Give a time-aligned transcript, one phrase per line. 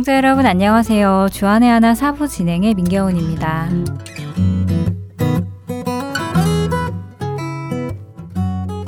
[0.00, 1.28] 애청자 여러분 안녕하세요.
[1.30, 3.68] 주안의 하나 사부 진행의 민경훈입니다.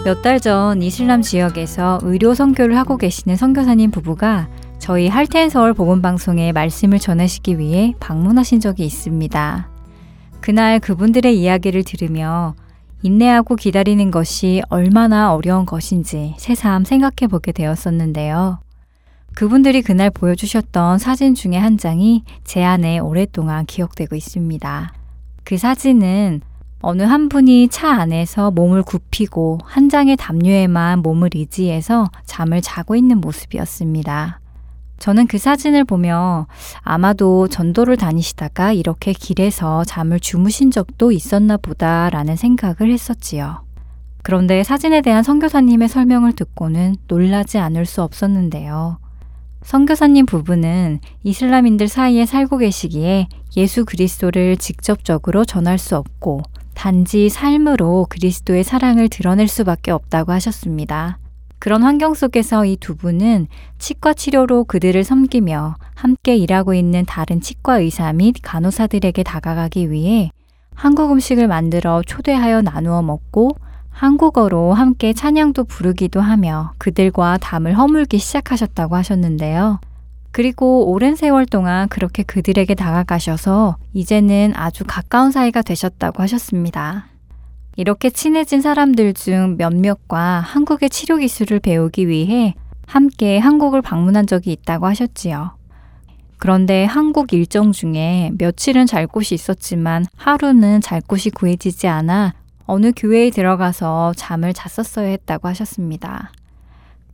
[0.06, 4.48] 몇 달 전 이슬람 지역에서 의료 선교를 하고 계시는 선교사님 부부가
[4.78, 9.68] 저희 할텐 서울 복음 방송에 말씀을 전하시기 위해 방문하신 적이 있습니다.
[10.40, 12.54] 그날 그분들의 이야기를 들으며
[13.02, 18.60] 인내하고 기다리는 것이 얼마나 어려운 것인지 새삼 생각해 보게 되었었는데요.
[19.34, 24.92] 그분들이 그날 보여주셨던 사진 중에 한 장이 제 안에 오랫동안 기억되고 있습니다.
[25.44, 26.42] 그 사진은
[26.80, 33.20] 어느 한 분이 차 안에서 몸을 굽히고 한 장의 담요에만 몸을 의지해서 잠을 자고 있는
[33.20, 34.40] 모습이었습니다.
[34.98, 36.46] 저는 그 사진을 보며
[36.80, 43.64] 아마도 전도를 다니시다가 이렇게 길에서 잠을 주무신 적도 있었나 보다라는 생각을 했었지요.
[44.22, 49.01] 그런데 사진에 대한 선교사님의 설명을 듣고는 놀라지 않을 수 없었는데요.
[49.64, 56.42] 선교사님 부부는 이슬람인들 사이에 살고 계시기에 예수 그리스도를 직접적으로 전할 수 없고
[56.74, 61.18] 단지 삶으로 그리스도의 사랑을 드러낼 수밖에 없다고 하셨습니다.
[61.58, 63.46] 그런 환경 속에서 이 두 분은
[63.78, 70.30] 치과 치료로 그들을 섬기며 함께 일하고 있는 다른 치과 의사 및 간호사들에게 다가가기 위해
[70.74, 73.50] 한국 음식을 만들어 초대하여 나누어 먹고
[73.92, 79.80] 한국어로 함께 찬양도 부르기도 하며 그들과 담을 허물기 시작하셨다고 하셨는데요.
[80.32, 87.06] 그리고 오랜 세월 동안 그렇게 그들에게 다가가셔서 이제는 아주 가까운 사이가 되셨다고 하셨습니다.
[87.76, 92.54] 이렇게 친해진 사람들 중 몇몇과 한국의 치료 기술을 배우기 위해
[92.86, 95.56] 함께 한국을 방문한 적이 있다고 하셨지요.
[96.38, 102.34] 그런데 한국 일정 중에 며칠은 잘 곳이 있었지만 하루는 잘 곳이 구해지지 않아
[102.72, 106.32] 어느 교회에 들어가서 잠을 잤었어야 했다고 하셨습니다.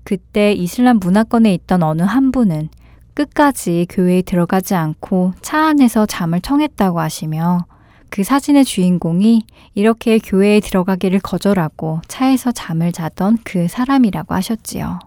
[0.05, 2.69] 그때 이슬람 문화권에 있던 어느 한 분은
[3.14, 7.67] 끝까지 교회에 들어가지 않고 차 안에서 잠을 청했다고 하시며
[8.08, 9.42] 그 사진의 주인공이
[9.74, 15.01] 이렇게 교회에 들어가기를 거절하고 차에서 잠을 자던 그 사람이라고 하셨지요.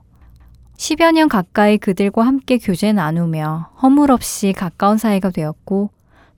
[0.75, 5.91] 10여 년 가까이 그들과 함께 교제 나누며 허물 없이 가까운 사이가 되었고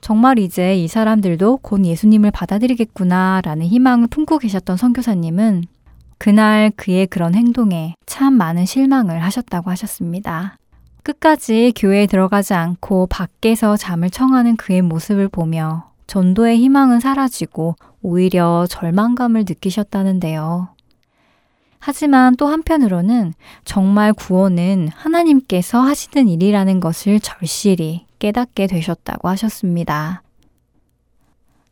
[0.04, 5.64] 정말 이제 이 사람들도 곧 예수님을 받아들이겠구나 라는 희망을 품고 계셨던 선교사님은
[6.18, 10.58] 그날 그의 그런 행동에 참 많은 실망을 하셨다고 하셨습니다.
[11.04, 19.46] 끝까지 교회에 들어가지 않고 밖에서 잠을 청하는 그의 모습을 보며 전도의 희망은 사라지고 오히려 절망감을
[19.48, 20.68] 느끼셨다는데요.
[21.80, 30.24] 하지만 또 한편으로는 정말 구원은 하나님께서 하시는 일이라는 것을 절실히 깨닫게 되셨다고 하셨습니다.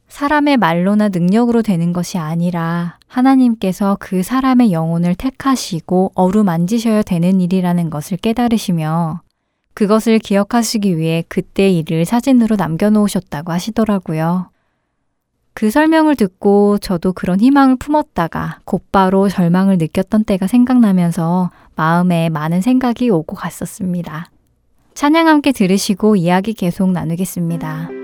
[0.10, 8.18] 사람의 말로나 능력으로 되는 것이 아니라 하나님께서 그 사람의 영혼을 택하시고 어루만지셔야 되는 일이라는 것을
[8.18, 9.22] 깨달으시며
[9.74, 14.50] 그것을 기억하시기 위해 그때 일을 사진으로 남겨놓으셨다고 하시더라고요.
[15.54, 23.10] 그 설명을 듣고 저도 그런 희망을 품었다가 곧바로 절망을 느꼈던 때가 생각나면서 마음에 많은 생각이
[23.10, 24.30] 오고 갔었습니다.
[24.94, 28.01] 찬양 함께 들으시고 이야기 계속 나누겠습니다.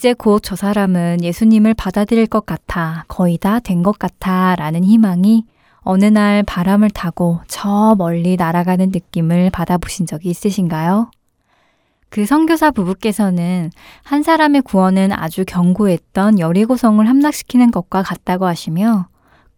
[0.00, 5.44] 이제 곧 저 사람은 예수님을 받아들일 것 같아, 거의 다 된 것 같아 라는 희망이
[5.80, 11.10] 어느 날 바람을 타고 저 멀리 날아가는 느낌을 받아보신 적이 있으신가요?
[12.08, 13.70] 그 선교사 부부께서는
[14.02, 19.06] 한 사람의 구원은 아주 견고했던 여리고성을 함락시키는 것과 같다고 하시며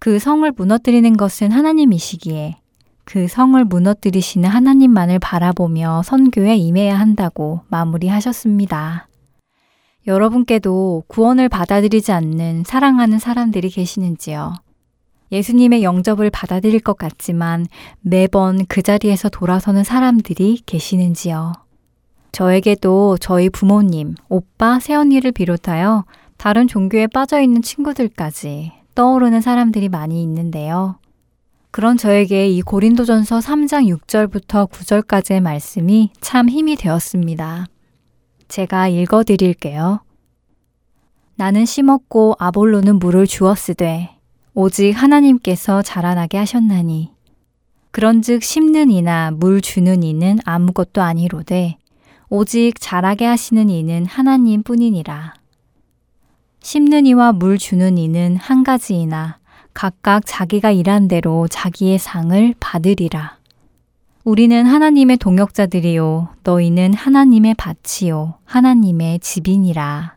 [0.00, 2.56] 그 성을 무너뜨리는 것은 하나님이시기에
[3.04, 9.06] 그 성을 무너뜨리시는 하나님만을 바라보며 선교에 임해야 한다고 마무리하셨습니다.
[10.06, 14.54] 여러분께도 구원을 받아들이지 않는 사랑하는 사람들이 계시는지요?
[15.30, 17.66] 예수님의 영접을 받아들일 것 같지만
[18.00, 21.52] 매번 그 자리에서 돌아서는 사람들이 계시는지요?
[22.32, 26.04] 저에게도 저희 부모님, 오빠, 새언니를 비롯하여
[26.36, 30.96] 다른 종교에 빠져 있는 친구들까지 떠오르는 사람들이 많이 있는데요.
[31.70, 37.66] 그런 저에게 이 고린도전서 3장 6절부터 9절까지의 말씀이 참 힘이 되었습니다.
[38.52, 40.00] 제가 읽어 드릴게요.
[41.36, 44.10] 나는 심었고 아볼로는 물을 주었으되
[44.52, 47.12] 오직 하나님께서 자라나게 하셨나니
[47.92, 51.78] 그런즉 심는 이나 물 주는 이는 아무것도 아니로되
[52.28, 55.32] 오직 자라게 하시는 이는 하나님 뿐이니라.
[56.60, 59.38] 심는 이와 물 주는 이는 한 가지이나
[59.72, 63.38] 각각 자기가 일한 대로 자기의 상을 받으리라.
[64.24, 66.28] 우리는 하나님의 동역자들이요.
[66.44, 68.34] 너희는 하나님의 밭이요.
[68.44, 70.14] 하나님의 집이니라.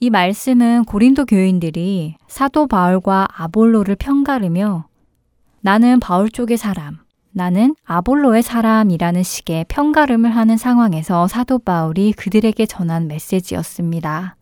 [0.00, 4.86] 이 말씀은 고린도 교인들이 사도 바울과 아볼로를 편가르며
[5.60, 6.98] 나는 바울 쪽의 사람,
[7.30, 14.36] 나는 아볼로의 사람이라는 식의 편가름을 하는 상황에서 사도 바울이 그들에게 전한 메시지였습니다.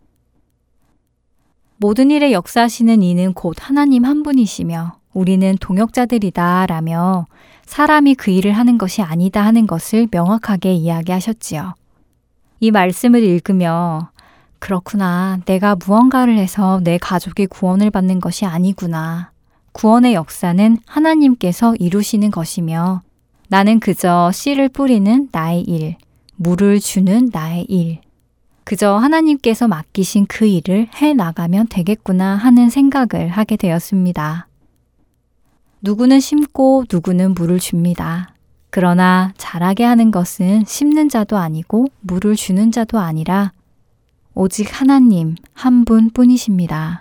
[1.76, 7.26] 모든 일에 역사하시는 이는 곧 하나님 한 분이시며 우리는 동역자들이다 라며
[7.66, 11.74] 사람이 그 일을 하는 것이 아니다 하는 것을 명확하게 이야기하셨지요.
[12.60, 14.10] 이 말씀을 읽으며
[14.60, 15.40] 그렇구나.
[15.44, 19.32] 내가 무언가를 해서 내 가족이 구원을 받는 것이 아니구나.
[19.72, 23.02] 구원의 역사는 하나님께서 이루시는 것이며
[23.48, 25.96] 나는 그저 씨를 뿌리는 나의 일,
[26.36, 28.00] 물을 주는 나의 일,
[28.64, 34.48] 그저 하나님께서 맡기신 그 일을 해 나가면 되겠구나 하는 생각을 하게 되었습니다.
[35.82, 38.34] 누구는 심고 누구는 물을 줍니다.
[38.70, 43.52] 그러나 자라게 하는 것은 심는 자도 아니고 물을 주는 자도 아니라
[44.34, 47.00] 오직 하나님 한 분 뿐이십니다.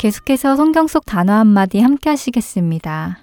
[0.00, 3.18] 계속해서 성경 속 단어 한마디 함께 하시겠습니다.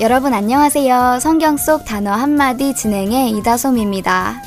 [0.00, 1.20] 여러분 안녕하세요.
[1.20, 4.42] 성경 속 단어 한마디 진행의 이다솜입니다.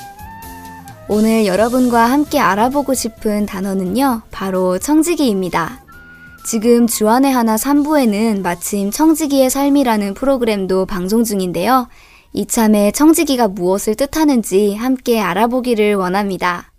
[1.07, 5.79] 오늘 여러분과 함께 알아보고 싶은 단어는요, 바로 청지기입니다.
[6.45, 11.87] 지금 주안의 하나 3부에는 마침 청지기의 삶이라는 프로그램도 방송 중인데요.
[12.33, 16.71] 이참에 청지기가 무엇을 뜻하는지 함께 알아보기를 원합니다.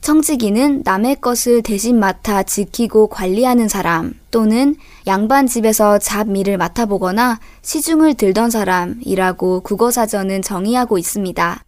[0.00, 4.74] 청지기는 남의 것을 대신 맡아 지키고 관리하는 사람 또는
[5.06, 11.64] 양반 집에서 잡일을 맡아보거나 시중을 들던 사람이라고 국어사전은 정의하고 있습니다.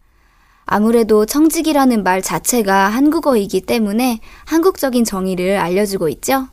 [0.67, 6.49] 아무래도 청지기라는 말 자체가 한국어이기 때문에 한국적인 정의를 알려주고 있죠.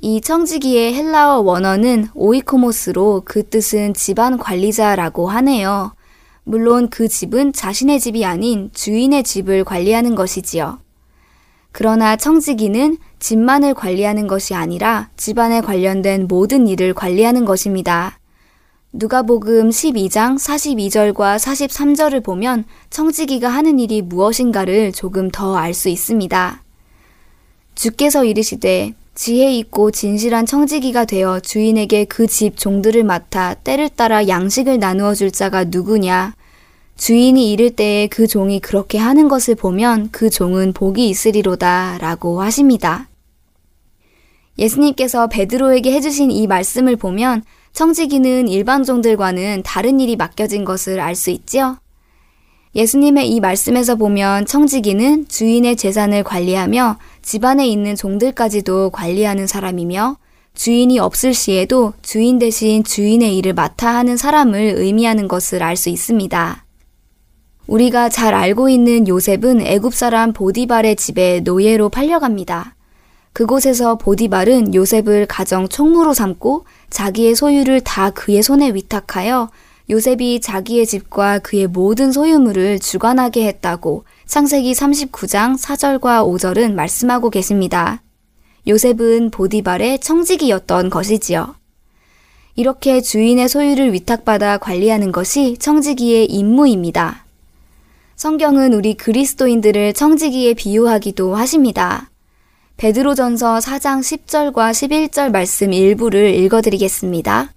[0.00, 5.94] 이 청지기의 헬라어 원어는 오이코모스로 그 뜻은 집안 관리자라고 하네요.
[6.44, 10.78] 물론 그 집은 자신의 집이 아닌 주인의 집을 관리하는 것이지요.
[11.72, 18.18] 그러나 청지기는 집만을 관리하는 것이 아니라 집안에 관련된 모든 일을 관리하는 것입니다.
[18.92, 26.62] 누가복음 12장 42절과 43절을 보면 청지기가 하는 일이 무엇인가를 조금 더 알 수 있습니다.
[27.74, 34.78] 주께서 이르시되 지혜 있고 진실한 청지기가 되어 주인에게 그 집 종들을 맡아 때를 따라 양식을
[34.78, 36.34] 나누어 줄 자가 누구냐?
[36.96, 43.08] 주인이 이를 때에 그 종이 그렇게 하는 것을 보면 그 종은 복이 있으리로다 라고 하십니다.
[44.58, 47.42] 예수님께서 베드로에게 해주신 이 말씀을 보면
[47.72, 51.78] 청지기는 일반 종들과는 다른 일이 맡겨진 것을 알 수 있지요?
[52.76, 60.18] 예수님의 이 말씀에서 보면 청지기는 주인의 재산을 관리하며 집안에 있는 종들까지도 관리하는 사람이며
[60.54, 66.64] 주인이 없을 시에도 주인 대신 주인의 일을 맡아 하는 사람을 의미하는 것을 알 수 있습니다.
[67.66, 72.76] 우리가 잘 알고 있는 요셉은 애굽 사람 보디발의 집에 노예로 팔려갑니다.
[73.32, 79.48] 그곳에서 보디발은 요셉을 가정 총무로 삼고 자기의 소유를 다 그의 손에 위탁하여
[79.88, 88.02] 요셉이 자기의 집과 그의 모든 소유물을 주관하게 했다고 창세기 39장 4절과 5절은 말씀하고 계십니다.
[88.66, 91.54] 요셉은 보디발의 청지기였던 것이지요.
[92.56, 97.24] 이렇게 주인의 소유를 위탁받아 관리하는 것이 청지기의 임무입니다.
[98.16, 102.10] 성경은 우리 그리스도인들을 청지기에 비유하기도 하십니다.
[102.78, 107.55] 베드로전서 4장 10절과 11절 말씀 일부를 읽어드리겠습니다.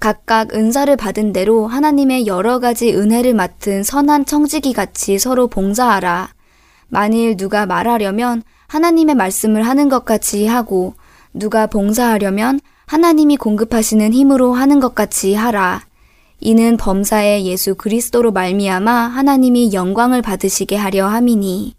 [0.00, 6.30] 각각 은사를 받은 대로 하나님의 여러 가지 은혜를 맡은 선한 청지기 같이 서로 봉사하라.
[6.88, 10.94] 만일 누가 말하려면 하나님의 말씀을 하는 것 같이 하고
[11.34, 15.82] 누가 봉사하려면 하나님이 공급하시는 힘으로 하는 것 같이 하라.
[16.40, 21.74] 이는 범사의 예수 그리스도로 말미암아 하나님이 영광을 받으시게 하려 함이니.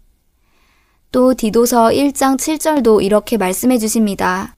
[1.10, 4.54] 또 디도서 1장 7절도 이렇게 말씀해 주십니다.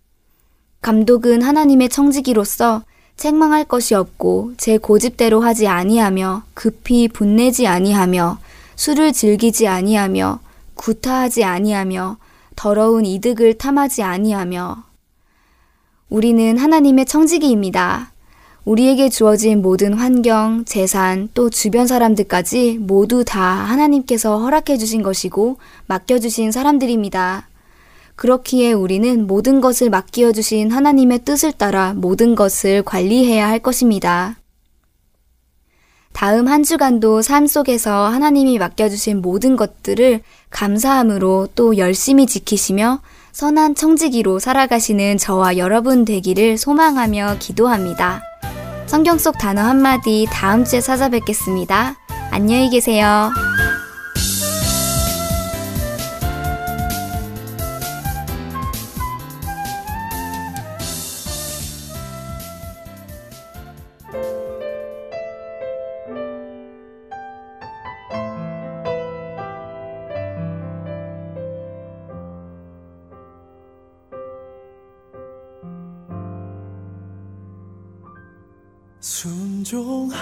[0.83, 2.83] 감독은 하나님의 청지기로서
[3.17, 8.39] 책망할 것이 없고 제 고집대로 하지 아니하며 급히 분내지 아니하며
[8.77, 10.41] 술을 즐기지 아니하며
[10.75, 12.17] 구타하지 아니하며
[12.57, 14.85] 더러운 이득을 탐하지 아니하며
[16.11, 18.13] 우리는 하나님의 청지기입니다.
[18.65, 26.19] 우리에게 주어진 모든 환경, 재산, 또 주변 사람들까지 모두 다 하나님께서 허락해 주신 것이고 맡겨
[26.19, 27.49] 주신 사람들입니다.
[28.17, 34.37] 그렇기에 우리는 모든 것을 맡겨 주신 하나님의 뜻을 따라 모든 것을 관리해야 할 것입니다.
[36.13, 43.01] 다음 한 주간도 삶 속에서 하나님이 맡겨주신 모든 것들을 감사함으로 또 열심히 지키시며
[43.33, 48.23] 선한 청지기로 살아가시는 저와 여러분 되기를 소망하며 기도합니다.
[48.87, 51.97] 성경 속 단어 한마디 다음 주에 찾아뵙겠습니다.
[52.31, 53.31] 안녕히 계세요.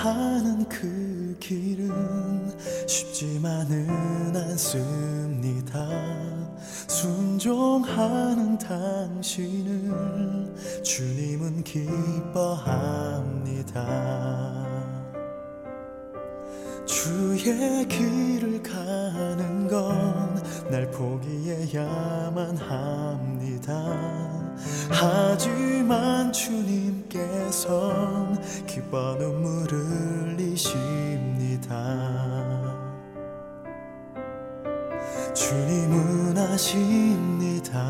[0.03, 5.89] 하는 그 길은 쉽지만은 않습니다.
[6.89, 9.93] 순종하는 당신을
[10.83, 13.03] 주님은 기뻐합니다.
[16.87, 20.33] 주의 길을 가는 건
[20.73, 24.42] 날 포기해야만 합니다.
[24.91, 27.67] 하지만 주님께선
[28.67, 29.79] 기뻐 눈물을
[30.37, 31.73] 흘리십니다.
[35.35, 37.89] 주님은 아십니다.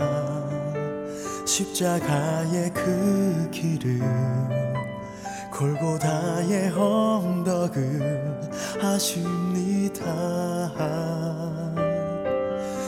[1.45, 4.01] 십자가의 그 길을
[5.53, 8.41] 골고다의 언덕을
[8.83, 10.03] 아십니다.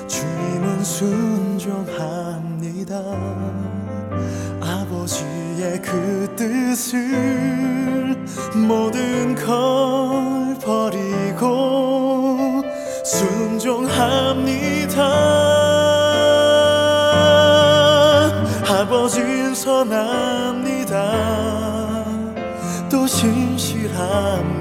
[0.09, 2.54] 주님은 순종합니다
[4.61, 8.17] 아버지의 그 뜻을
[8.67, 12.63] 모든 걸 버리고
[13.05, 15.03] 순종합니다.
[18.67, 20.95] 아버지는 선합니다.
[22.91, 24.54] 또 신실합니다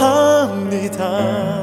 [0.00, 1.59] 순종합니다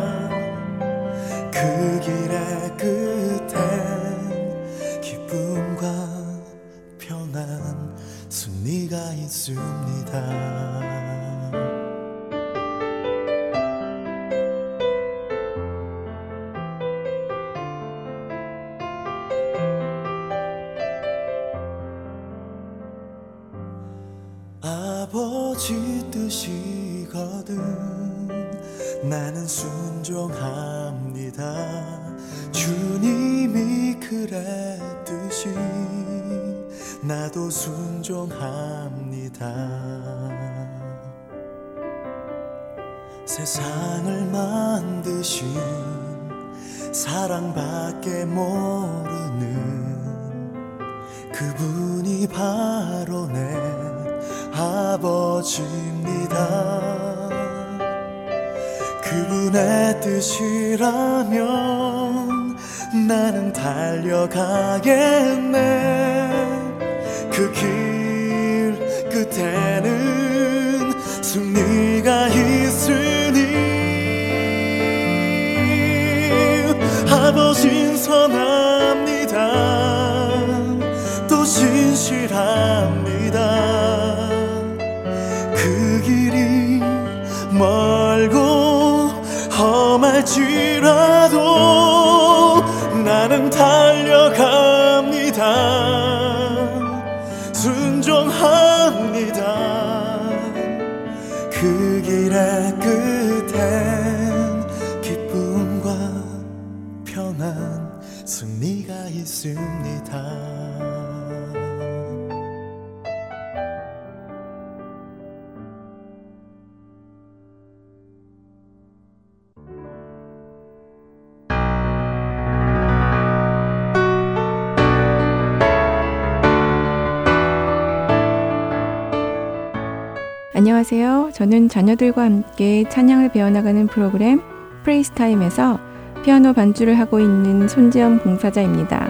[131.37, 134.41] 저는 자녀들과 함께 찬양을 배워나가는 프로그램
[134.83, 135.79] Praise Time에서
[136.23, 139.07] 피아노 반주를 하고 있는 손재현 봉사자입니다.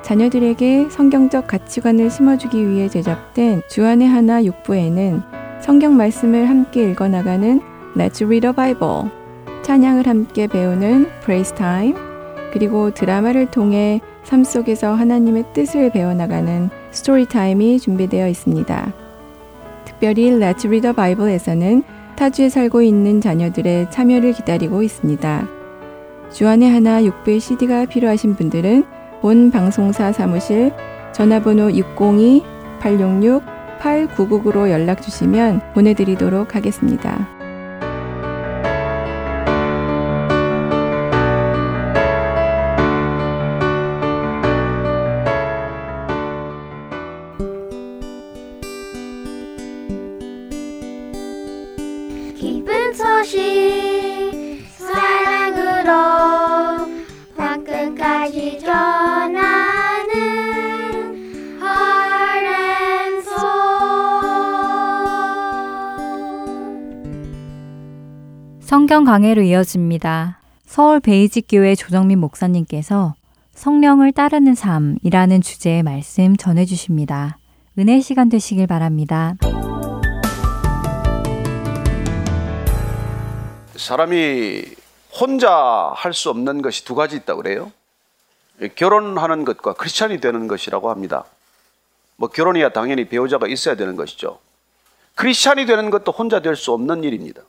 [0.00, 5.20] 자녀들에게 성경적 가치관을 심어주기 위해 제작된 주안의 하나 육부에는
[5.60, 7.60] 성경 말씀을 함께 읽어나가는
[7.94, 9.10] Let's Read the Bible,
[9.64, 11.54] 찬양을 함께 배우는 Praise
[12.54, 19.03] 그리고 드라마를 통해 삶 속에서 하나님의 뜻을 배워나가는 Story Time이 준비되어 있습니다.
[20.04, 21.82] 특별히 Let's Read a Bible에서는
[22.16, 25.48] 타주에 살고 있는 자녀들의 참여를 기다리고 있습니다.
[26.30, 28.84] 주안의 하나 6부의 CD가 필요하신 분들은
[29.22, 30.72] 본 방송사 사무실
[31.14, 37.26] 전화번호 602-866-8999로 연락 주시면 보내드리도록 하겠습니다.
[69.04, 70.40] 강해로 이어집니다.
[70.66, 73.14] 서울 베이직교회 조정민 목사님께서
[73.54, 77.38] 성령을 따르는 삶이라는 주제의 말씀 전해주십니다.
[77.78, 79.34] 은혜 시간 되시길 바랍니다.
[83.76, 84.64] 사람이
[85.20, 87.72] 혼자 할 수 없는 것이 두 가지 있다고 그래요.
[88.76, 91.24] 결혼하는 것과 크리스찬이 되는 것이라고 합니다.
[92.16, 94.38] 뭐 결혼이야 당연히 배우자가 있어야 되는 것이죠.
[95.16, 97.42] 크리스찬이 되는 것도 혼자 될 수 없는 일입니다.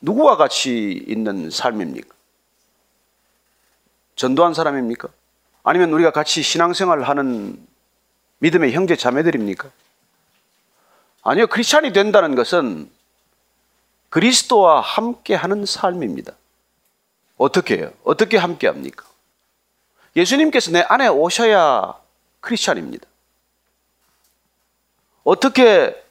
[0.00, 2.14] 누구와 같이 있는 삶입니까?
[4.16, 5.08] 전도한 사람입니까?
[5.62, 7.66] 아니면 우리가 같이 신앙생활을 하는
[8.38, 9.70] 믿음의 형제 자매들입니까?
[11.22, 12.90] 아니요, 크리스찬이 된다는 것은
[14.08, 16.32] 그리스도와 함께 하는 삶입니다.
[17.36, 17.92] 어떻게 해요?
[18.04, 19.04] 어떻게 함께 합니까?
[20.14, 21.94] 예수님께서 내 안에 오셔야
[22.40, 23.06] 크리스찬입니다.
[25.24, 26.02] 어떻게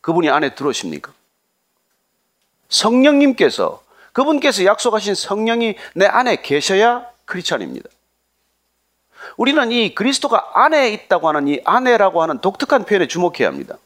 [0.00, 1.12] 그분이 안에 들어오십니까?
[2.68, 7.88] 성령님께서 그분께서 약속하신 성령이 내 안에 계셔야 크리스찬입니다.
[9.36, 13.76] 우리는 이 그리스도가 안에 있다고 하는 이 안에라고 하는 독특한 표현에 주목해야 합니다.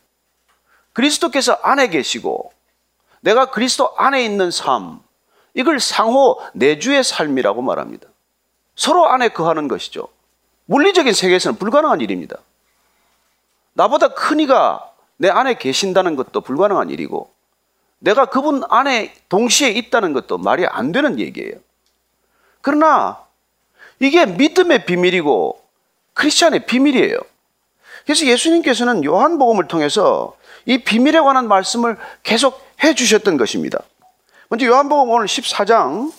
[0.93, 2.53] 그리스도께서 안에 계시고
[3.21, 5.01] 내가 그리스도 안에 있는 삶,
[5.55, 8.09] 이걸 상호 내주의 삶이라고 말합니다.
[8.75, 10.09] 서로 안에 거하는 것이죠.
[10.67, 12.37] 물리적인 세계에서는 불가능한 일입니다.
[13.75, 17.32] 나보다 큰 이가 내 안에 계신다는 것도 불가능한 일이고,
[18.03, 21.55] 내가 그분 안에 동시에 있다는 것도 말이 안 되는 얘기예요.
[22.61, 23.21] 그러나
[24.01, 25.63] 이게 믿음의 비밀이고
[26.15, 27.17] 크리스찬의 비밀이에요.
[28.05, 30.37] 그래서 예수님께서는 요한복음을 통해서
[30.67, 33.79] 이 비밀에 관한 말씀을 계속 해 주셨던 것입니다.
[34.49, 36.13] 먼저 요한복음 오늘 14장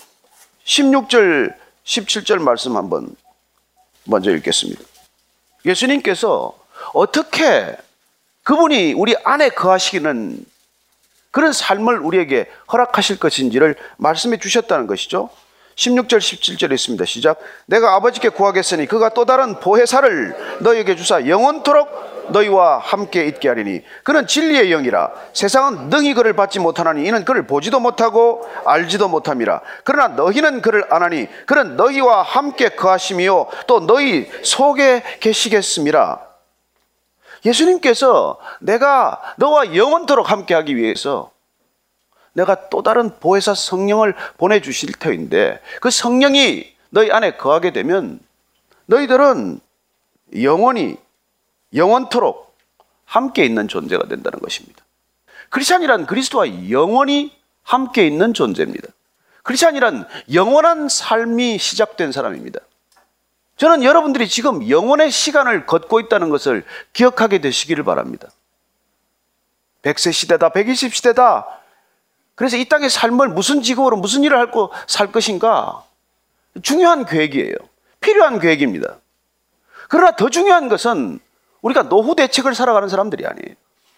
[0.64, 3.14] 16절 17절 말씀 한번
[4.04, 4.82] 먼저 읽겠습니다.
[5.66, 6.58] 예수님께서
[6.94, 7.76] 어떻게
[8.42, 10.53] 그분이 우리 안에 거하시기는
[11.34, 15.30] 그런 삶을 우리에게 허락하실 것인지를 말씀해 주셨다는 것이죠.
[15.74, 17.04] 16절 17절에 있습니다.
[17.06, 17.40] 시작.
[17.66, 24.28] 내가 아버지께 구하겠으니 그가 또 다른 보혜사를 너희에게 주사 영원토록 너희와 함께 있게 하리니 그는
[24.28, 30.62] 진리의 영이라 세상은 능히 그를 받지 못하나니 이는 그를 보지도 못하고 알지도 못함이라 그러나 너희는
[30.62, 36.33] 그를 아나니 그는 너희와 함께 거하심이요 또 너희 속에 계시겠음이라
[37.44, 41.30] 예수님께서 내가 너와 영원토록 함께 하기 위해서
[42.32, 48.20] 내가 또 다른 보혜사 성령을 보내주실 터인데 그 성령이 너희 안에 거하게 되면
[48.86, 49.60] 너희들은
[50.42, 50.96] 영원히
[51.74, 52.56] 영원토록
[53.04, 54.84] 함께 있는 존재가 된다는 것입니다.
[55.50, 58.88] 크리스찬이란 그리스도와 영원히 함께 있는 존재입니다.
[59.42, 62.60] 크리스찬이란 영원한 삶이 시작된 사람입니다.
[63.56, 68.28] 저는 여러분들이 지금 영원의 시간을 걷고 있다는 것을 기억하게 되시기를 바랍니다.
[69.82, 71.46] 100세 시대다, 120 시대다.
[72.34, 75.84] 그래서 이 땅의 삶을 무슨 직업으로 무슨 일을 하고 살 것인가?
[76.62, 77.54] 중요한 계획이에요.
[78.00, 78.96] 필요한 계획입니다.
[79.88, 81.20] 그러나 더 중요한 것은
[81.62, 83.54] 우리가 노후 대책을 살아가는 사람들이 아니에요.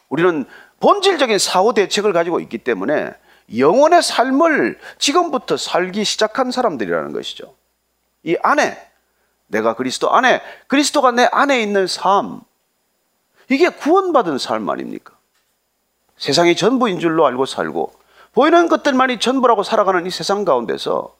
[0.08, 0.44] 우리는
[0.80, 3.12] 본질적인 사후 대책을 가지고 있기 때문에
[3.56, 7.54] 영원의 삶을 지금부터 살기 시작한 사람들이라는 것이죠.
[8.22, 8.76] 이 안에
[9.48, 12.40] 내가 그리스도 안에 그리스도가 내 안에 있는 삶
[13.48, 15.14] 이게 구원받은 삶 아닙니까?
[16.18, 17.92] 세상이 전부인 줄로 알고 살고
[18.32, 21.14] 보이는 것들만이 전부라고 살아가는 이 세상 가운데서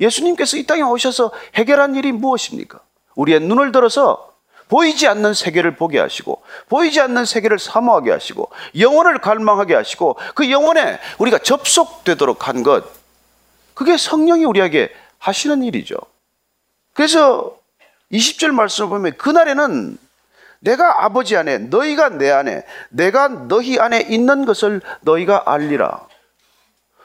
[0.00, 2.80] 예수님께서 이 땅에 오셔서 해결한 일이 무엇입니까?
[3.14, 4.30] 우리의 눈을 들어서
[4.68, 10.98] 보이지 않는 세계를 보게 하시고 보이지 않는 세계를 사모하게 하시고 영혼을 갈망하게 하시고 그 영혼에
[11.18, 12.84] 우리가 접속되도록 한 것
[13.74, 15.96] 그게 성령이 우리에게 하시는 일이죠.
[16.92, 17.56] 그래서
[18.12, 19.98] 20절 말씀을 보면 그날에는
[20.60, 26.06] 내가 아버지 안에 너희가 내 안에 내가 너희 안에 있는 것을 너희가 알리라.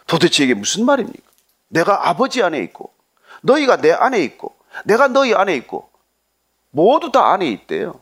[0.07, 1.23] 도대체 이게 무슨 말입니까?
[1.69, 2.91] 내가 아버지 안에 있고
[3.41, 5.89] 너희가 내 안에 있고 내가 너희 안에 있고
[6.71, 7.99] 모두 다 안에 있대요.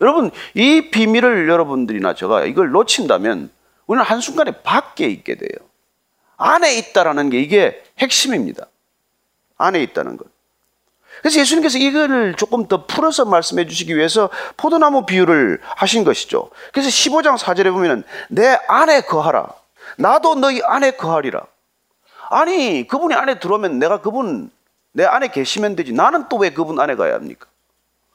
[0.00, 3.50] 여러분 이 비밀을 여러분들이나 제가 이걸 놓친다면
[3.86, 5.68] 우리는 한순간에 밖에 있게 돼요.
[6.36, 8.66] 안에 있다라는 게 이게 핵심입니다.
[9.56, 10.26] 안에 있다는 것.
[11.20, 16.50] 그래서 예수님께서 이거를 조금 더 풀어서 말씀해 주시기 위해서 포도나무 비유를 하신 것이죠.
[16.72, 19.48] 그래서 15장 4절에 보면은 내 안에 거하라.
[19.96, 21.42] 나도 너희 안에 거하리라.
[22.30, 24.50] 아니, 그분이 안에 들어오면 내가 그분
[24.92, 25.92] 내 안에 계시면 되지.
[25.92, 27.46] 나는 또 왜 그분 안에 가야 합니까?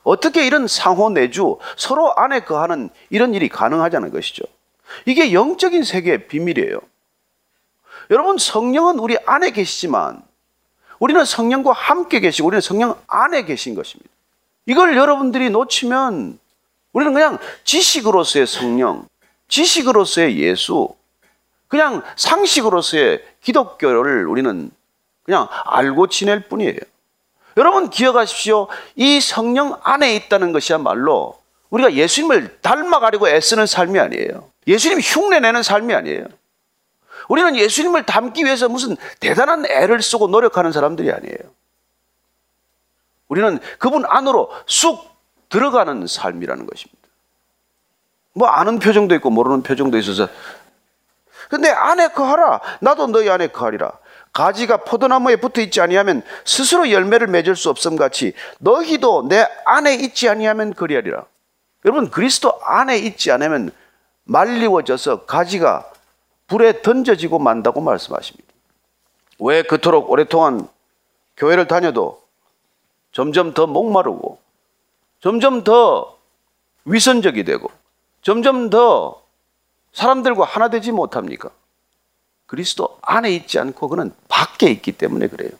[0.03, 4.43] 어떻게 이런 상호 내주 서로 안에 거하는 이런 일이 가능하자는 것이죠.
[5.05, 6.79] 이게 영적인 세계의 비밀이에요.
[8.11, 10.22] 여러분 성령은 우리 안에 계시지만
[11.03, 14.09] 우리는 성령과 함께 계시고 우리는 성령 안에 계신 것입니다.
[14.65, 16.39] 이걸 여러분들이 놓치면
[16.93, 19.05] 우리는 그냥 지식으로서의 성령,
[19.49, 20.87] 지식으로서의 예수,
[21.67, 24.71] 그냥 상식으로서의 기독교를 우리는
[25.23, 26.79] 그냥 알고 지낼 뿐이에요.
[27.57, 28.69] 여러분 기억하십시오.
[28.95, 31.37] 이 성령 안에 있다는 것이야말로
[31.69, 34.49] 우리가 예수님을 닮아가려고 애쓰는 삶이 아니에요.
[34.67, 36.27] 예수님 흉내내는 삶이 아니에요.
[37.29, 41.37] 우리는 예수님을 닮기 위해서 무슨 대단한 애를 쓰고 노력하는 사람들이 아니에요.
[43.27, 45.09] 우리는 그분 안으로 쑥
[45.49, 47.03] 들어가는 삶이라는 것입니다.
[48.33, 50.27] 뭐 아는 표정도 있고 모르는 표정도 있어서
[51.49, 53.91] 근데 안에 거하라 나도 너희 안에 거하리라
[54.31, 60.27] 가지가 포도나무에 붙어 있지 아니하면 스스로 열매를 맺을 수 없음 같이 너희도 내 안에 있지
[60.27, 61.25] 아니하면 그리하리라
[61.85, 63.71] 여러분 그리스도 안에 있지 않으면
[64.23, 65.85] 말리워져서 가지가
[66.47, 68.47] 불에 던져지고 만다고 말씀하십니다.
[69.39, 70.67] 왜 그토록 오랫동안
[71.37, 72.21] 교회를 다녀도
[73.11, 74.39] 점점 더 목마르고
[75.19, 76.17] 점점 더
[76.85, 77.69] 위선적이 되고
[78.21, 79.23] 점점 더
[79.93, 81.49] 사람들과 하나 되지 못합니까?
[82.45, 85.51] 그리스도 안에 있지 않고 그는 밖에 있기 때문에 그래요.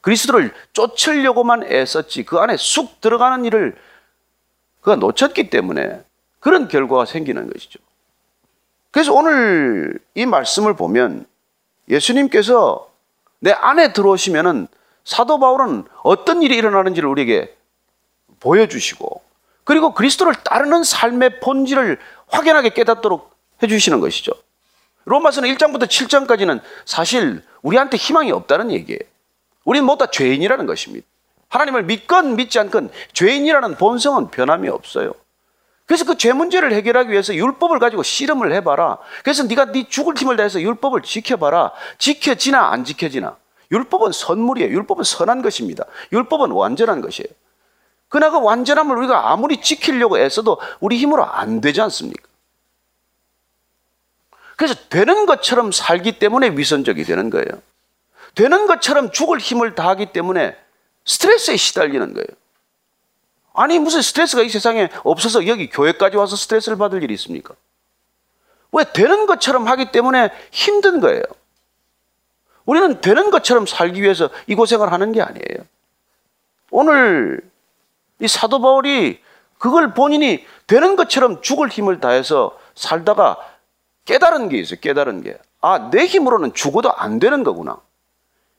[0.00, 3.76] 그리스도를 쫓으려고만 애썼지 그 안에 쑥 들어가는 일을
[4.80, 6.02] 그가 놓쳤기 때문에
[6.40, 7.78] 그런 결과가 생기는 것이죠.
[8.94, 11.26] 그래서 오늘 이 말씀을 보면
[11.88, 12.88] 예수님께서
[13.40, 14.68] 내 안에 들어오시면은
[15.04, 17.56] 사도 바울은 어떤 일이 일어나는지를 우리에게
[18.38, 19.20] 보여주시고
[19.64, 24.30] 그리고 그리스도를 따르는 삶의 본질을 확연하게 깨닫도록 해주시는 것이죠.
[25.06, 29.00] 로마서는 1장부터 7장까지는 사실 우리한테 희망이 없다는 얘기예요.
[29.64, 31.04] 우리는 모두 다 죄인이라는 것입니다.
[31.48, 35.14] 하나님을 믿건 믿지 않건 죄인이라는 본성은 변함이 없어요.
[35.86, 38.98] 그래서 그 죄 문제를 해결하기 위해서 율법을 가지고 실험을 해봐라.
[39.22, 41.72] 그래서 네가 네 죽을 힘을 다해서 율법을 지켜봐라.
[41.98, 43.36] 지켜지나 안 지켜지나.
[43.70, 44.70] 율법은 선물이에요.
[44.70, 45.84] 율법은 선한 것입니다.
[46.12, 47.28] 율법은 완전한 것이에요.
[48.08, 52.22] 그러나 그 완전함을 우리가 아무리 지키려고 애써도 우리 힘으로 안 되지 않습니까?
[54.56, 57.60] 그래서 되는 것처럼 살기 때문에 위선적이 되는 거예요.
[58.34, 60.56] 되는 것처럼 죽을 힘을 다하기 때문에
[61.04, 62.26] 스트레스에 시달리는 거예요.
[63.54, 67.54] 아니 무슨 스트레스가 이 세상에 없어서 여기 교회까지 와서 스트레스를 받을 일이 있습니까?
[68.72, 71.22] 왜 되는 것처럼 하기 때문에 힘든 거예요.
[72.66, 75.64] 우리는 되는 것처럼 살기 위해서 이 고생을 하는 게 아니에요.
[76.70, 77.40] 오늘
[78.18, 79.20] 이 사도 바울이
[79.58, 83.38] 그걸 본인이 되는 것처럼 죽을 힘을 다해서 살다가
[84.04, 84.80] 깨달은 게 있어요.
[84.80, 85.38] 깨달은 게.
[85.60, 87.78] 아, 내 힘으로는 죽어도 안 되는 거구나.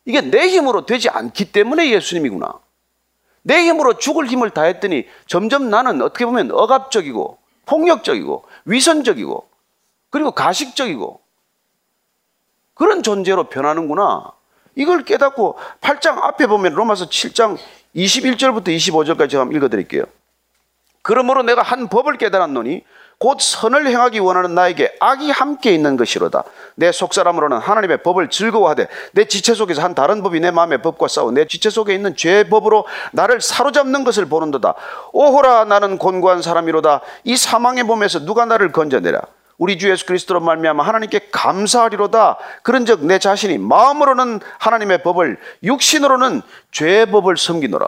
[0.05, 2.64] 이게 내 힘으로 되지 않기 때문에 예수님이구나.
[3.47, 9.47] 내 힘으로 죽을 힘을 다했더니 점점 나는 어떻게 보면 억압적이고 폭력적이고 위선적이고
[10.09, 11.21] 그리고 가식적이고
[12.73, 14.31] 그런 존재로 변하는구나.
[14.73, 17.57] 이걸 깨닫고 8장 앞에 보면 로마서 7장
[17.95, 20.05] 21절부터 25절까지 제가 읽어드릴게요.
[21.03, 22.83] 그러므로 내가 한 법을 깨달았노니
[23.17, 26.43] 곧 선을 행하기 원하는 나에게 악이 함께 있는 것이로다.
[26.75, 31.31] 내 속사람으로는 하나님의 법을 즐거워하되 내 지체 속에서 한 다른 법이 내 마음의 법과 싸워
[31.31, 34.73] 내 지체 속에 있는 죄의 법으로 나를 사로잡는 것을 보는도다.
[35.13, 37.01] 오호라 나는 곤고한 사람이로다.
[37.23, 39.21] 이 사망의 몸에서 누가 나를 건져내라.
[39.57, 42.37] 우리 주 예수 그리스도로 말미암아 하나님께 감사하리로다.
[42.63, 47.87] 그런즉 내 자신이 마음으로는 하나님의 법을 육신으로는 죄의 법을 섬기노라.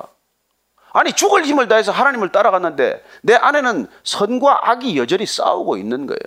[0.97, 6.17] 아니 죽을 힘을 다해서 하나님을 따라갔는데 내 안에는 선과 악이 여전히 싸우고 있는 거예요.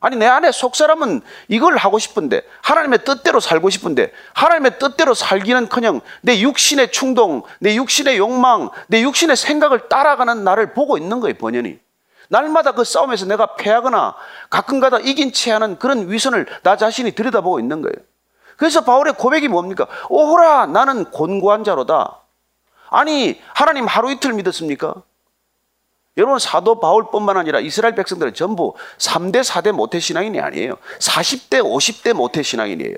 [0.00, 6.00] 아니 내 안에 속 사람은 이걸 하고 싶은데 하나님의 뜻대로 살고 싶은데 하나님의 뜻대로 살기는커녕
[6.22, 11.78] 내 육신의 충동, 내 육신의 욕망, 내 육신의 생각을 따라가는 나를 보고 있는 거예요 번연히.
[12.28, 14.14] 날마다 그 싸움에서 내가 패하거나
[14.48, 17.96] 가끔가다 이긴 채하는 그런 위선을 나 자신이 들여다보고 있는 거예요.
[18.56, 19.86] 그래서 바울의 고백이 뭡니까?
[20.08, 22.19] 오호라 나는 곤고한 자로다.
[22.90, 24.94] 아니, 하나님 하루 이틀 믿었습니까?
[26.16, 30.74] 여러분, 사도 바울뿐만 아니라 이스라엘 백성들은 전부 3대, 4대 모태 신앙인이 아니에요.
[30.98, 32.96] 40대, 50대 모태 신앙인이에요.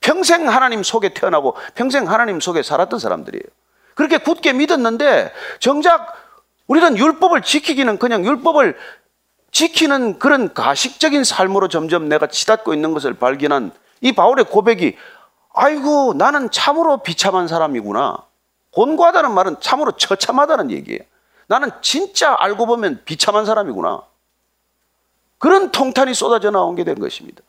[0.00, 3.44] 평생 하나님 속에 태어나고 평생 하나님 속에 살았던 사람들이에요.
[3.94, 6.14] 그렇게 굳게 믿었는데 정작
[6.66, 8.78] 우리는 율법을 지키기는 그냥 율법을
[9.52, 14.96] 지키는 그런 가식적인 삶으로 점점 내가 치닫고 있는 것을 발견한 이 바울의 고백이
[15.52, 18.29] 아이고 나는 참으로 비참한 사람이구나.
[18.72, 21.00] 곤고하다는 말은 참으로 처참하다는 얘기예요.
[21.46, 24.02] 나는 진짜 알고 보면 비참한 사람이구나.
[25.38, 27.42] 그런 통탄이 쏟아져 나온 게 된 것입니다.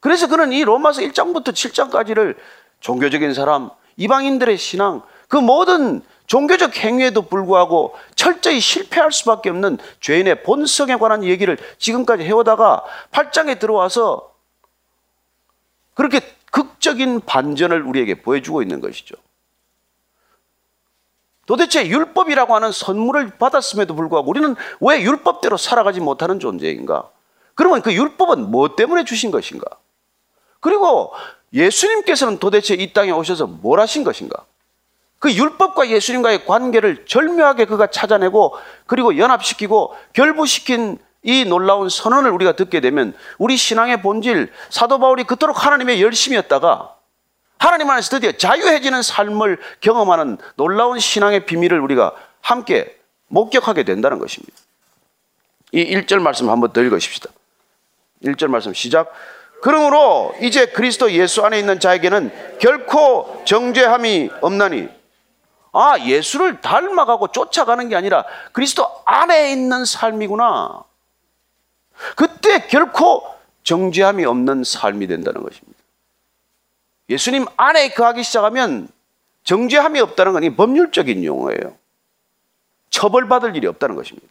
[0.00, 2.36] 그래서 그는 이 로마서 1장부터 7장까지를
[2.80, 10.96] 종교적인 사람, 이방인들의 신앙, 그 모든 종교적 행위에도 불구하고 철저히 실패할 수밖에 없는 죄인의 본성에
[10.96, 14.32] 관한 얘기를 지금까지 해오다가 8장에 들어와서
[15.94, 19.16] 그렇게 극적인 반전을 우리에게 보여주고 있는 것이죠.
[21.48, 27.08] 도대체 율법이라고 하는 선물을 받았음에도 불구하고 우리는 왜 율법대로 살아가지 못하는 존재인가?
[27.54, 29.66] 그러면 그 율법은 뭐 때문에 주신 것인가?
[30.60, 31.10] 그리고
[31.54, 34.44] 예수님께서는 도대체 이 땅에 오셔서 뭘 하신 것인가?
[35.18, 42.80] 그 율법과 예수님과의 관계를 절묘하게 그가 찾아내고 그리고 연합시키고 결부시킨 이 놀라운 선언을 우리가 듣게
[42.80, 46.97] 되면 우리 신앙의 본질 사도 바울이 그토록 하나님의 열심이었다가
[47.58, 52.96] 하나님 안에서 드디어 자유해지는 삶을 경험하는 놀라운 신앙의 비밀을 우리가 함께
[53.28, 54.54] 목격하게 된다는 것입니다.
[55.72, 57.30] 이 1절 말씀 한번 더 읽으십시다.
[58.24, 59.12] 1절 말씀 시작.
[59.60, 64.88] 그러므로 이제 그리스도 예수 안에 있는 자에게는 결코 정죄함이 없나니
[65.72, 70.84] 아, 예수를 닮아가고 쫓아가는 게 아니라 그리스도 안에 있는 삶이구나.
[72.16, 73.24] 그때 결코
[73.64, 75.77] 정죄함이 없는 삶이 된다는 것입니다.
[77.08, 78.88] 예수님 안에 거하기 시작하면
[79.44, 81.76] 정죄함이 없다는 건 법률적인 용어예요.
[82.90, 84.28] 처벌받을 일이 없다는 것입니다.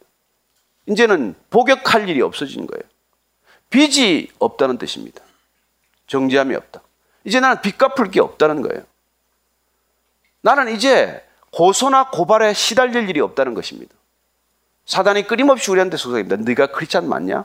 [0.86, 2.82] 이제는 복역할 일이 없어진 거예요.
[3.70, 5.22] 빚이 없다는 뜻입니다.
[6.06, 6.80] 정죄함이 없다.
[7.24, 8.84] 이제 나는 빚 갚을 게 없다는 거예요.
[10.40, 11.22] 나는 이제
[11.52, 13.94] 고소나 고발에 시달릴 일이 없다는 것입니다.
[14.86, 16.36] 사단이 끊임없이 우리한테 소송합니다.
[16.36, 17.44] 네가 크리스찬 맞냐?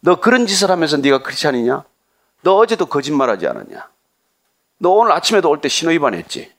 [0.00, 1.84] 너 그런 짓을 하면서 네가 크리스찬이냐?
[2.42, 3.88] 너 어제도 거짓말하지 않았냐?
[4.82, 6.52] 너 오늘 아침에도 올 때 신호 위반했지?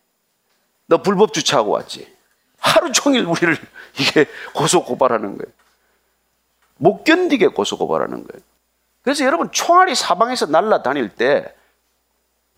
[0.86, 2.16] 너 불법 주차하고 왔지?
[2.60, 3.58] 하루 종일 우리를
[4.00, 5.52] 이게 고소 고발하는 거예요.
[6.78, 8.44] 못 견디게 고소 고발하는 거예요.
[9.04, 11.54] 그래서 여러분 총알이 사방에서 날아다닐 때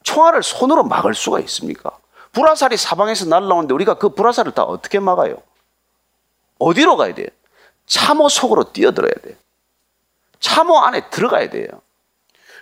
[0.03, 1.97] 총알을 손으로 막을 수가 있습니까?
[2.34, 5.38] 불화살이 사방에서 날라오는데 우리가 그 불화살을 다 어떻게 막아요?
[6.59, 7.28] 어디로 가야 돼요?
[7.86, 9.36] 참호 속으로 뛰어들어야 돼요.
[10.41, 11.68] 참호 안에 들어가야 돼요.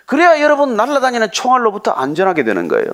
[0.06, 2.90] 그래야 여러분 날아다니는 총알로부터 안전하게 되는 거예요.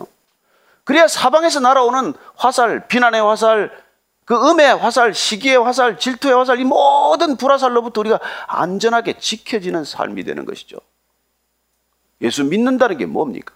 [0.85, 3.71] 그래야 사방에서 날아오는 화살, 비난의 화살,
[4.25, 10.45] 그 음의 화살, 시기의 화살, 질투의 화살, 이 모든 불화살로부터 우리가 안전하게 지켜지는 삶이 되는
[10.45, 10.79] 것이죠.
[12.21, 13.55] 예수 믿는다는 게 뭡니까?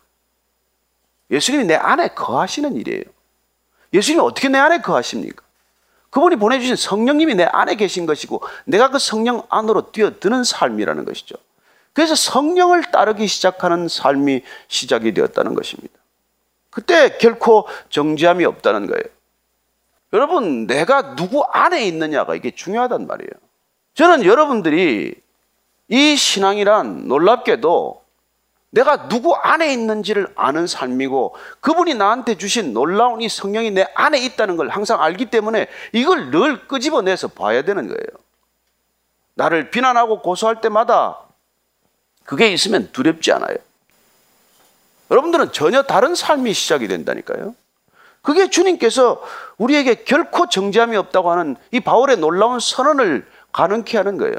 [1.31, 3.05] 예수님이 내 안에 거하시는 일이에요.
[3.93, 5.43] 예수님이 어떻게 내 안에 거하십니까?
[6.11, 11.37] 그분이 보내주신 성령님이 내 안에 계신 것이고 내가 그 성령 안으로 뛰어드는 삶이라는 것이죠.
[11.93, 15.95] 그래서 성령을 따르기 시작하는 삶이 시작이 되었다는 것입니다.
[16.71, 19.03] 그때 결코 정죄함이 없다는 거예요.
[20.15, 23.31] 여러분, 내가 누구 안에 있느냐가 이게 중요하단 말이에요.
[23.95, 25.15] 저는 여러분들이
[25.89, 28.03] 이 신앙이란 놀랍게도
[28.71, 34.57] 내가 누구 안에 있는지를 아는 삶이고 그분이 나한테 주신 놀라운 이 성령이 내 안에 있다는
[34.57, 38.07] 걸 항상 알기 때문에 이걸 늘 끄집어내서 봐야 되는 거예요.
[39.35, 41.19] 나를 비난하고 고소할 때마다
[42.33, 43.57] 그게 있으면 두렵지 않아요.
[45.11, 47.55] 여러분들은 전혀 다른 삶이 시작이 된다니까요.
[48.23, 49.23] 그게 주님께서
[49.59, 54.37] 우리에게 결코 정죄함이 없다고 하는 이 바울의 놀라운 선언을 가능케 하는 거예요.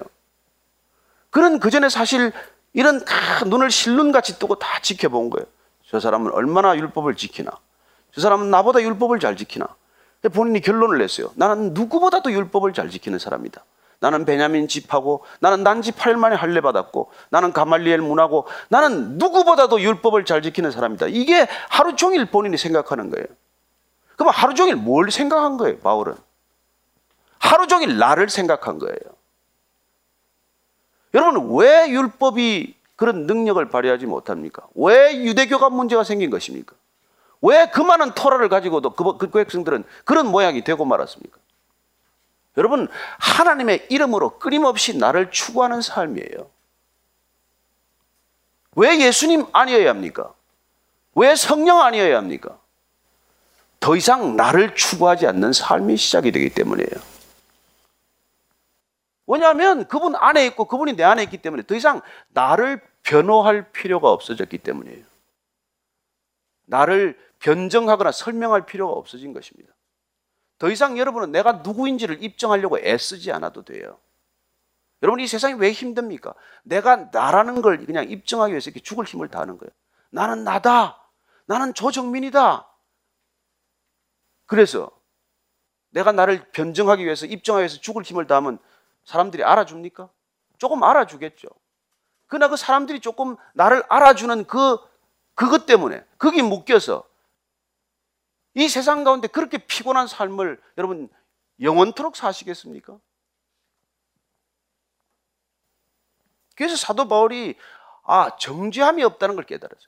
[1.30, 2.32] 그는 그 전에 사실
[2.74, 5.46] 이런 다 눈을 실눈같이 뜨고 다 지켜본 거예요.
[5.88, 7.52] 저 사람은 얼마나 율법을 지키나.
[8.12, 9.68] 저 사람은 나보다 율법을 잘 지키나.
[10.34, 11.32] 본인이 결론을 냈어요.
[11.36, 13.64] 나는 누구보다도 율법을 잘 지키는 사람이다.
[14.04, 20.26] 나는 베냐민 집하고 나는 난지 8일 만에 할례 받았고 나는 가말리엘 문하고 나는 누구보다도 율법을
[20.26, 21.08] 잘 지키는 사람이다.
[21.08, 23.26] 이게 하루 종일 본인이 생각하는 거예요.
[24.18, 26.16] 그럼 하루 종일 뭘 생각한 거예요, 바울은?
[27.40, 28.98] 하루 종일 나를 생각한 거예요.
[31.14, 34.68] 여러분, 왜 율법이 그런 능력을 발휘하지 못합니까?
[34.76, 36.76] 왜 유대교가 문제가 생긴 것입니까?
[37.42, 41.38] 왜 그 많은 토라를 가지고도 그, 그 백성들은 그런 모양이 되고 말았습니까?
[42.58, 42.88] 여러분,
[43.20, 46.50] 하나님의 이름으로 끊임없이 나를 추구하는 삶이에요.
[48.76, 50.34] 왜 예수님 아니어야 합니까?
[51.16, 52.60] 왜 성령 아니어야 합니까?
[53.80, 57.14] 더 이상 나를 추구하지 않는 삶이 시작이 되기 때문이에요.
[59.28, 64.60] 왜냐하면 그분 안에 있고 그분이 내 안에 있기 때문에 더 이상 나를 변호할 필요가 없어졌기
[64.60, 65.04] 때문이에요.
[66.66, 69.74] 나를 변정하거나 설명할 필요가 없어진 것입니다.
[70.58, 74.00] 더 이상 여러분은 내가 누구인지를 입증하려고 애쓰지 않아도 돼요.
[75.02, 76.34] 여러분 이 세상이 왜 힘듭니까?
[76.64, 79.72] 내가 나라는 걸 그냥 입증하기 위해서 이렇게 죽을 힘을 다하는 거예요.
[80.10, 81.02] 나는 나다.
[81.46, 82.68] 나는 조정민이다.
[84.46, 84.92] 그래서
[85.90, 88.60] 내가 나를 변증하기 위해서 입증하기 위해서 죽을 힘을 다하면
[89.04, 90.10] 사람들이 알아줍니까?
[90.58, 91.50] 조금 알아주겠죠.
[92.28, 94.78] 그러나 그 사람들이 조금 나를 알아주는 그
[95.36, 97.04] 그것 때문에 거기 묶여서
[98.56, 101.10] 이 세상 가운데 그렇게 피곤한 삶을 여러분
[101.60, 103.00] 영원토록 사시겠습니까?
[106.56, 107.56] 그래서 사도 바울이
[108.04, 109.88] 아 정죄함이 없다는 걸 깨달았어요.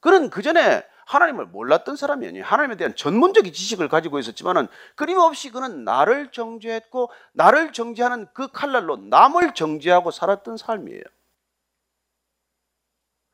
[0.00, 2.44] 그는 그 전에 하나님을 몰랐던 사람이 아니에요.
[2.44, 9.54] 하나님에 대한 전문적인 지식을 가지고 있었지만은 끊임없이 그는 나를 정죄했고 나를 정죄하는 그 칼날로 남을
[9.54, 11.02] 정죄하고 살았던 삶이에요.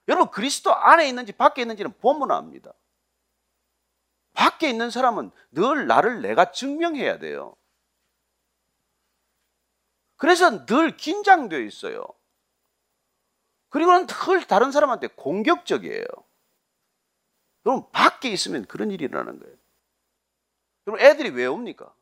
[0.09, 2.72] 여러분 그리스도 안에 있는지 밖에 있는지는 보면 압니다.
[4.39, 7.57] 밖에 있는 사람은 늘 나를 내가 증명해야 돼요.
[10.16, 12.07] 그래서 늘 긴장되어 있어요.
[13.68, 16.05] 그리고는 늘 다른 사람한테 공격적이에요.
[17.66, 19.57] 여러분 밖에 있으면 그런 일이 일어나는 거예요.
[20.86, 21.93] 여러분 애들이 왜 옵니까?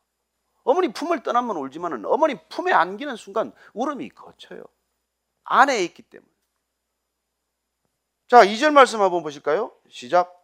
[0.61, 4.63] 어머니 품을 떠나면 울지만은 어머니 품에 안기는 순간 울음이 거쳐요.
[5.43, 6.31] 안에 있기 때문에.
[8.27, 9.71] 자, 2절 말씀 한번 보실까요?
[9.89, 10.36] 시작.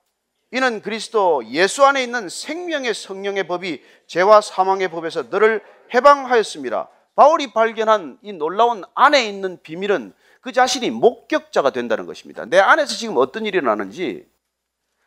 [0.53, 6.89] 이는 그리스도 예수 안에 있는 생명의 성령의 법이 죄와 사망의 법에서 너를 해방하였습니다.
[7.15, 12.45] 바울이 발견한 이 놀라운 안에 있는 비밀은 그 자신이 목격자가 된다는 것입니다.
[12.45, 14.27] 내 안에서 지금 어떤 일이 일어나는지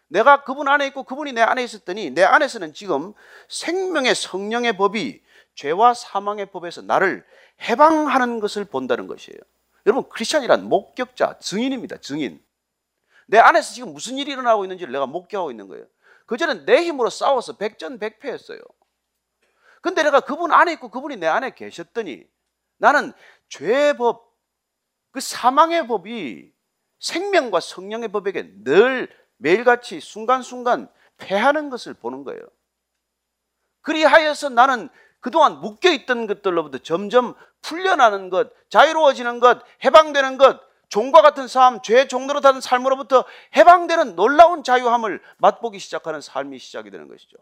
[0.09, 3.15] 내가 그분 안에 있고 그분이 내 안에 있었더니 내 안에서는 지금
[3.49, 5.23] 생명의 성령의 법이
[5.55, 7.25] 죄와 사망의 법에서 나를
[7.63, 9.39] 해방하는 것을 본다는 것이에요.
[9.87, 11.99] 여러분 크리스천이란 목격자, 증인입니다.
[11.99, 12.41] 증인.
[13.27, 15.85] 내 안에서 지금 무슨 일이 일어나고 있는지를 내가 목격하고 있는 거예요.
[16.27, 18.61] 그전엔 내 힘으로 싸워서 백전백패했어요.
[19.81, 22.25] 근데 내가 그분 안에 있고 그분이 내 안에 계셨더니
[22.79, 23.13] 나는
[23.49, 24.35] 죄의 법,
[25.13, 26.53] 그 사망의 법이
[26.99, 32.41] 생명과 성령의 법에게 늘 매일같이 순간순간 패하는 것을 보는 거예요.
[33.83, 34.89] 그리하여서 나는
[35.21, 42.41] 그동안 묶여있던 것들로부터 점점 풀려나는 것, 자유로워지는 것, 해방되는 것, 종과 같은 삶, 죄의 종로로
[42.41, 43.25] 타는 삶으로부터
[43.57, 47.37] 해방되는 놀라운 자유함을 맛보기 시작하는 삶이 시작이 되는 것이죠.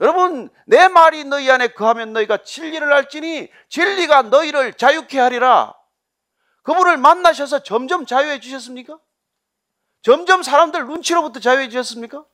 [0.00, 5.74] 여러분, 내 말이 너희 안에 거하면 너희가 진리를 알지니 진리가 너희를 자유케 하리라.
[6.62, 8.98] 그분을 만나셔서 점점 자유해 주셨습니까?
[10.02, 12.24] 점점 사람들 눈치로부터 자유해지셨습니까?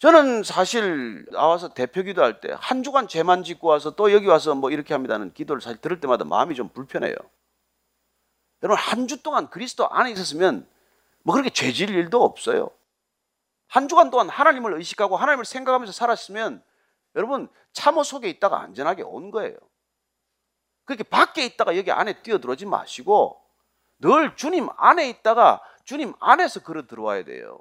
[0.00, 4.70] 저는 사실 나와서 대표 기도할 때 한 주간 죄만 짓고 와서 또 여기 와서 뭐
[4.70, 7.14] 이렇게 합니다는 기도를 사실 들을 때마다 마음이 좀 불편해요.
[8.62, 10.66] 여러분 한 주 동안 그리스도 안에 있었으면
[11.22, 12.70] 뭐 그렇게 죄질 일도 없어요.
[13.68, 16.62] 한 주간 동안 하나님을 의식하고 하나님을 생각하면서 살았으면
[17.16, 19.56] 여러분 참호 속에 있다가 안전하게 온 거예요.
[20.86, 23.40] 그렇게 밖에 있다가 여기 안에 뛰어들어오지 마시고
[23.98, 27.60] 늘 주님 안에 있다가 주님 안에서 걸어 들어와야 돼요.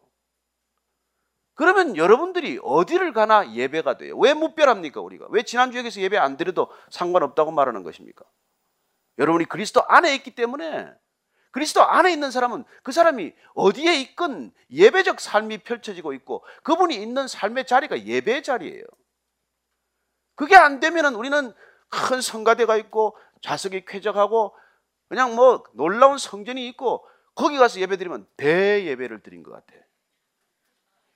[1.60, 4.18] 그러면 여러분들이 어디를 가나 예배가 돼요.
[4.18, 5.28] 왜 무별합니까, 우리가?
[5.30, 8.24] 왜 지난주에 서 예배 안 드려도 상관없다고 말하는 것입니까?
[9.18, 10.90] 여러분이 그리스도 안에 있기 때문에
[11.52, 17.68] 그리스도 안에 있는 사람은 그 사람이 어디에 있건 예배적 삶이 펼쳐지고 있고 그분이 있는 삶의
[17.68, 18.86] 자리가 예배의 자리예요.
[20.36, 21.52] 그게 안 되면은 우리는
[21.90, 24.56] 큰 성가대가 있고 좌석이 쾌적하고
[25.10, 27.06] 그냥 뭐 놀라운 성전이 있고
[27.36, 29.74] 거기 가서 예배 드리면 대예배를 드린 것 같아.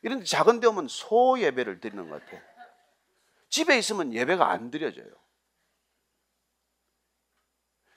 [0.04, 2.41] 이런 작은 데 오면 소 예배를 드리는 것 같아.
[3.49, 5.08] 집에 있으면 예배가 안 드려져요.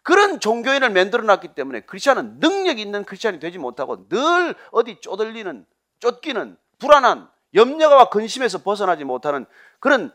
[0.03, 5.67] 그런 종교인을 만들어 놨기 때문에 크리스천은 능력 있는 크리스천이 되지 못하고 늘 어디 쪼들리는,
[5.99, 9.47] 쫓기는, 불안한, 염려와 근심에서 벗어나지 못하는
[9.81, 10.13] 그런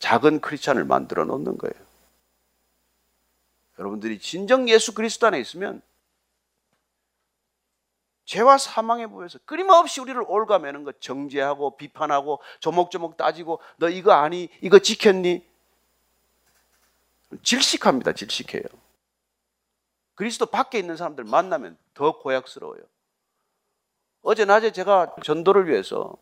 [0.00, 1.86] 작은 크리스천을 만들어 놓는 거예요.
[3.78, 5.80] 여러분들이 진정 예수 그리스도 안에 있으면
[8.32, 14.78] 죄와 사망의 법에서 끊임없이 우리를 올가매는 것 정죄하고 비판하고 조목조목 따지고 너 이거 아니 이거
[14.78, 15.46] 지켰니?
[17.42, 18.62] 질식합니다 질식해요.
[20.14, 22.80] 그리스도 밖에 있는 사람들 만나면 더 고약스러워요.
[24.22, 26.14] 어제 낮에 제가 전도를 위해서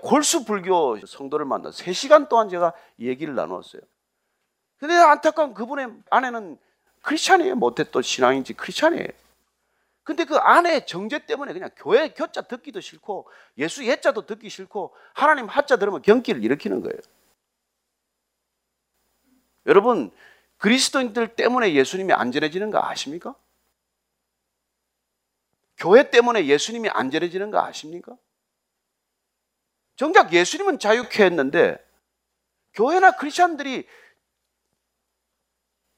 [0.00, 3.82] 골수 불교 성도를 만나 3시간 동안 제가 얘기를 나누었어요.
[4.78, 6.56] 근데 안타까운 그분의 아내는
[7.02, 7.56] 크리스찬이에요.
[7.56, 9.21] 못해 또 신앙인지 크리스찬이에요
[10.04, 13.28] 근데 그 아내의 정죄 때문에 그냥 교회 교자 듣기도 싫고
[13.58, 16.98] 예수 예자도 듣기 싫고 하나님 하자 들으면 경기를 일으키는 거예요.
[19.66, 20.10] 여러분
[20.56, 23.34] 그리스도인들 때문에 예수님이 안전해지는 거 아십니까?
[25.76, 28.16] 교회 때문에 예수님이 안전해지는 거 아십니까?
[29.96, 31.76] 정작 예수님은 자유케 했는데
[32.74, 33.86] 교회나 크리스천들이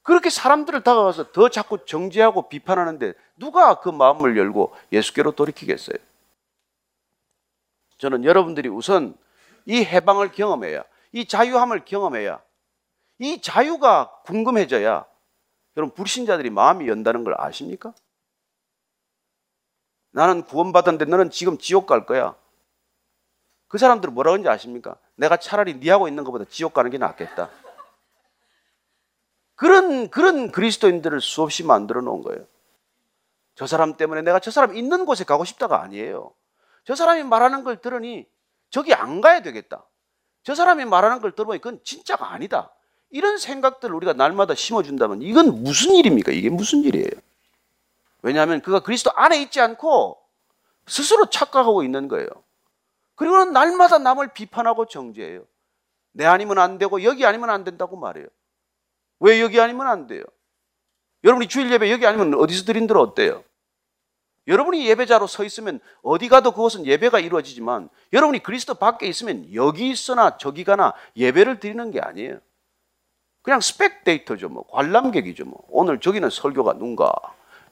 [0.05, 5.97] 그렇게 사람들을 다가가서 더 자꾸 정죄하고 비판하는데 누가 그 마음을 열고 예수께로 돌이키겠어요?
[7.97, 9.17] 저는 여러분들이 우선
[9.65, 12.41] 이 해방을 경험해야, 이 자유함을 경험해야,
[13.19, 15.07] 이 자유가 궁금해져야
[15.79, 17.95] 여러분 불신자들이 마음이 연다는 걸 아십니까?
[20.11, 22.37] 나는 구원받았는데 너는 지금 지옥 갈 거야.
[23.69, 24.97] 그 사람들은 뭐라고 하는지 아십니까?
[25.17, 27.49] 내가 차라리 네 하고 있는 것보다 지옥 가는 게 낫겠다.
[29.57, 32.45] 그런 그런 그리스도인들을 수없이 만들어 놓은 거예요.
[33.55, 36.33] 저 사람 때문에 내가 저 사람 있는 곳에 가고 싶다가 아니에요.
[36.85, 38.27] 저 사람이 말하는 걸 들으니
[38.71, 39.85] 저기 안 가야 되겠다.
[40.43, 42.73] 저 사람이 말하는 걸 들으면 그건 진짜가 아니다.
[43.11, 46.33] 이런 생각들을 우리가 날마다 심어준다면 이건 무슨 일입니까?
[46.33, 47.11] 이게 무슨 일이에요?
[48.23, 50.21] 왜냐하면 그가 그리스도 안에 있지 않고
[50.87, 52.27] 스스로 착각하고 있는 거예요.
[53.15, 55.45] 그리고는 날마다 남을 비판하고 정죄해요.
[56.13, 58.27] 내 아니면 안 되고 여기 아니면 안 된다고 말해요.
[59.25, 60.23] 왜 여기 아니면 안 돼요?
[61.25, 63.43] 여러분이 주일 예배 여기 아니면 어디서 드린들 어때요?
[64.47, 70.37] 여러분이 예배자로 서 있으면 어디 가도 그것은 예배가 이루어지지만 여러분이 그리스도 밖에 있으면 여기 있으나
[70.37, 72.39] 저기 가나 예배를 드리는 게 아니에요.
[73.41, 74.51] 그냥 스펙데이터죠.
[74.51, 75.47] 뭐 관람객이죠.
[75.47, 77.11] 뭐 오늘 저기는 설교가 누가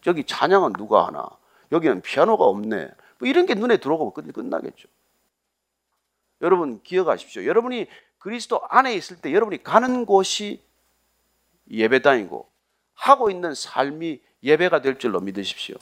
[0.01, 1.29] 저기 찬양은 누가 하나
[1.71, 2.89] 여기는 피아노가 없네.
[3.19, 4.89] 뭐 이런 게 눈에 들어오고 끝나겠죠.
[6.41, 7.45] 여러분 기억하십시오.
[7.45, 10.72] 여러분이 그리스도 안에 있을 때 여러분이 가는 곳이
[11.71, 12.51] 예배당이고
[12.95, 15.77] 하고 있는 삶이 예배가 될 줄로 믿으십시오.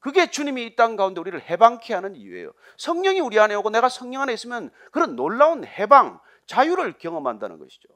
[0.00, 2.52] 그게 주님이 이 땅 가운데 우리를 해방케 하는 이유예요.
[2.76, 7.88] 성령이 우리 안에 오고 내가 성령 안에 있으면 그런 놀라운 해방, 자유를 경험한다는 것이죠.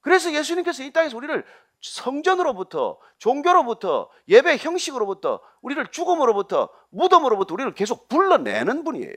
[0.00, 1.44] 그래서 예수님께서 이 땅에서 우리를
[1.80, 9.16] 성전으로부터 종교로부터 예배 형식으로부터 우리를 죽음으로부터 무덤으로부터 우리를 계속 불러내는 분이에요.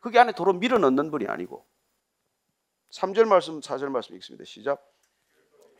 [0.00, 1.66] 그게 안에 도로 밀어넣는 분이 아니고
[2.92, 4.44] 3절 말씀 4절 말씀 읽습니다.
[4.44, 4.84] 시작.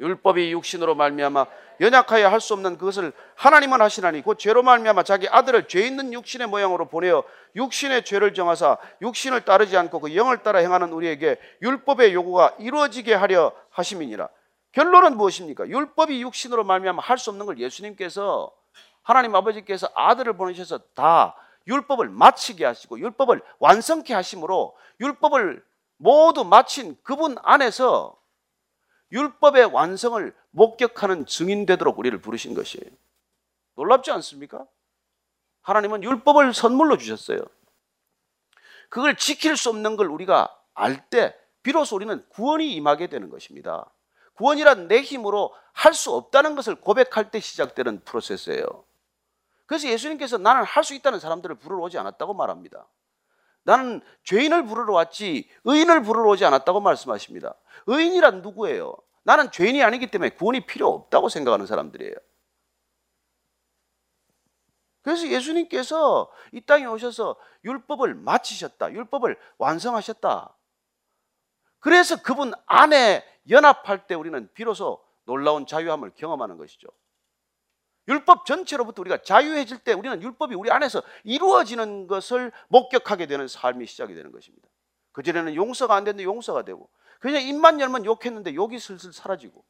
[0.00, 1.46] 율법이 육신으로 말미암아
[1.80, 6.46] 연약하여 할 수 없는 그것을 하나님은 하시나니 곧 죄로 말미암아 자기 아들을 죄 있는 육신의
[6.48, 7.24] 모양으로 보내어
[7.56, 13.52] 육신의 죄를 정하사 육신을 따르지 않고 그 영을 따라 행하는 우리에게 율법의 요구가 이루어지게 하려
[13.70, 14.28] 하심이니라.
[14.72, 15.68] 결론은 무엇입니까?
[15.68, 18.52] 율법이 육신으로 말미암아 할 수 없는 걸 예수님께서
[19.02, 21.36] 하나님 아버지께서 아들을 보내셔서 다
[21.66, 25.62] 율법을 마치게 하시고 율법을 완성케 하심으로 율법을
[25.96, 28.16] 모두 마친 그분 안에서
[29.14, 32.90] 율법의 완성을 목격하는 증인 되도록 우리를 부르신 것이에요.
[33.76, 34.66] 놀랍지 않습니까?
[35.62, 37.38] 하나님은 율법을 선물로 주셨어요.
[38.90, 43.88] 그걸 지킬 수 없는 걸 우리가 알 때 비로소 우리는 구원이 임하게 되는 것입니다.
[44.34, 48.84] 구원이란 내 힘으로 할 수 없다는 것을 고백할 때 시작되는 프로세스예요.
[49.66, 52.86] 그래서 예수님께서 나는 할 수 있다는 사람들을 부르러 오지 않았다고 말합니다.
[53.64, 57.54] 나는 죄인을 부르러 왔지 의인을 부르러 오지 않았다고 말씀하십니다.
[57.86, 58.96] 의인이란 누구예요?
[59.24, 62.14] 나는 죄인이 아니기 때문에 구원이 필요 없다고 생각하는 사람들이에요.
[65.02, 68.92] 그래서 예수님께서 이 땅에 오셔서 율법을 마치셨다.
[68.92, 70.56] 율법을 완성하셨다.
[71.80, 76.88] 그래서 그분 안에 연합할 때 우리는 비로소 놀라운 자유함을 경험하는 것이죠.
[78.08, 84.14] 율법 전체로부터 우리가 자유해질 때 우리는 율법이 우리 안에서 이루어지는 것을 목격하게 되는 삶이 시작이
[84.14, 84.68] 되는 것입니다.
[85.12, 86.90] 그전에는 용서가 안 됐는데 용서가 되고
[87.20, 89.64] 그냥 입만 열면 욕했는데 욕이 슬슬 사라지고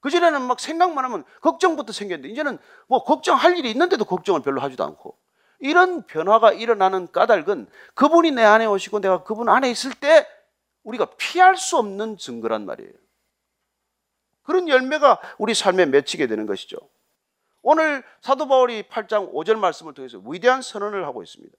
[0.00, 2.58] 그전에는 막 생각만 하면 걱정부터 생겼는데 이제는
[2.88, 5.16] 뭐 걱정할 일이 있는데도 걱정을 별로 하지도 않고
[5.60, 10.26] 이런 변화가 일어나는 까닭은 그분이 내 안에 오시고 내가 그분 안에 있을 때
[10.82, 12.92] 우리가 피할 수 없는 증거란 말이에요.
[14.44, 16.76] 그런 열매가 우리 삶에 맺히게 되는 것이죠.
[17.62, 21.56] 오늘 사도 바울이 8장 5절 말씀을 통해서 위대한 선언을 하고 있습니다.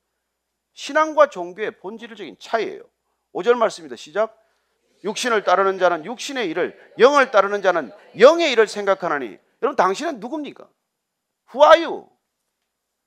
[0.74, 2.84] 신앙과 종교의 본질적인 차이예요.
[3.34, 3.96] 5절 말씀입니다.
[3.96, 4.40] 시작.
[5.04, 9.38] 육신을 따르는 자는 육신의 일을, 영을 따르는 자는 영의 일을 생각하나니.
[9.62, 10.68] 여러분, 당신은 누굽니까?
[11.54, 12.10] Who are you?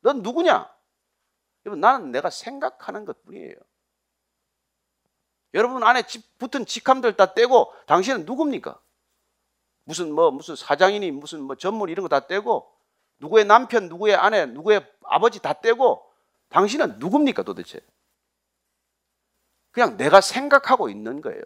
[0.00, 0.70] 넌 누구냐?
[1.66, 3.56] 여러분, 나는 내가 생각하는 것 뿐이에요.
[5.54, 6.02] 여러분 안에
[6.38, 8.78] 붙은 직함들 다 떼고 당신은 누굽니까?
[9.88, 12.70] 무슨 뭐 무슨 사장이니 무슨 뭐 전문 이런 거 다 떼고
[13.20, 16.06] 누구의 남편, 누구의 아내, 누구의 아버지 다 떼고
[16.50, 17.80] 당신은 누굽니까 도대체?
[19.70, 21.42] 그냥 내가 생각하고 있는 거예요.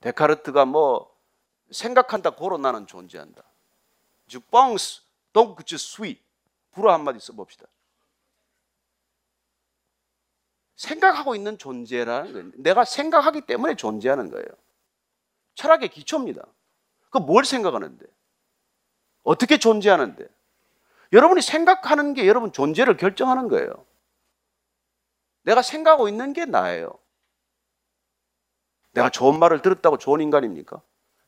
[0.00, 1.16] 데카르트가 뭐
[1.70, 3.42] 생각한다 고로 나는 존재한다.
[4.26, 5.00] Je pense
[5.32, 6.22] donc je suis
[6.72, 7.66] 불어 한마디 써봅시다.
[10.76, 12.50] 생각하고 있는 존재라는 거예요.
[12.56, 14.61] 내가 생각하기 때문에 존재하는 거예요.
[15.54, 16.42] 철학의 기초입니다.
[17.10, 18.06] 그 뭘 생각하는데?
[19.22, 20.26] 어떻게 존재하는데?
[21.12, 23.70] 여러분이 생각하는 게 여러분 존재를 결정하는 거예요.
[25.42, 26.98] 내가 생각하고 있는 게 나예요.
[28.92, 30.80] 내가 좋은 말을 들었다고 좋은 인간입니까?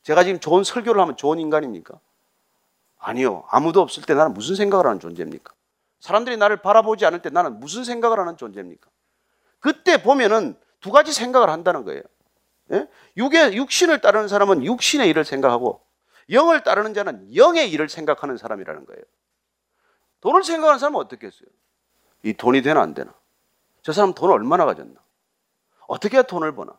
[0.03, 1.99] 제가 지금 좋은 설교를 하면 좋은 인간입니까?
[2.99, 3.45] 아니요.
[3.49, 5.53] 아무도 없을 때 나는 무슨 생각을 하는 존재입니까?
[6.01, 8.89] 사람들이 나를 바라보지 않을 때 나는 무슨 생각을 하는 존재입니까?
[9.61, 12.03] 그때 보면은 두 가지 생각을 한다는 거예요.
[12.73, 12.89] 예?
[13.17, 15.85] 육의 육신을 따르는 사람은 육신의 일을 생각하고
[16.31, 19.03] 영을 따르는 자는 영의 일을 생각하는 사람이라는 거예요.
[20.21, 21.49] 돈을 생각하는 사람은 어떻게 했어요?
[22.23, 23.12] 이 돈이 되나 안 되나?
[23.83, 24.99] 저 사람 돈을 얼마나 가졌나?
[25.87, 26.79] 어떻게 해야 돈을 버나?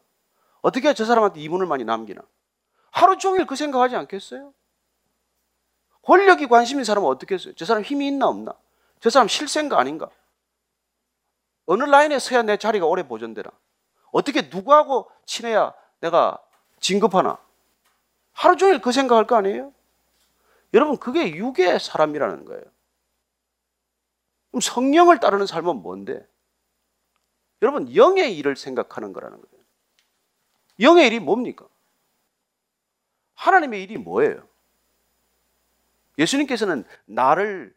[0.61, 2.21] 어떻게 해야 저 사람한테 이문을 많이 남기나?
[2.89, 4.53] 하루 종일 그 생각하지 않겠어요?
[6.01, 7.53] 권력이 관심인 사람은 어떻게 했어요?
[7.55, 8.53] 저 사람 힘이 있나 없나?
[8.99, 10.09] 저 사람 실세인가 아닌가?
[11.67, 13.51] 어느 라인에 서야 내 자리가 오래 보존되나?
[14.16, 16.41] 어떻게 누구하고 친해야 내가
[16.80, 17.38] 진급하나?
[18.32, 19.74] 하루 종일 그 생각할 거 아니에요?
[20.74, 22.63] 여러분, 그게 육의 사람이라는 거예요.
[24.51, 26.26] 그럼 성령을 따르는 삶은 뭔데?
[27.61, 29.66] 여러분, 영의 일을 생각하는 거라는 거예요.
[30.80, 31.68] 영의 일이 뭡니까?
[33.34, 34.47] 하나님의 일이 뭐예요?
[36.18, 37.76] 예수님께서는 나를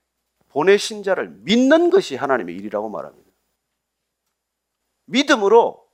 [0.51, 3.29] 보내신 자를 믿는 것이 하나님의 일이라고 말합니다.
[5.07, 5.88] 믿음으로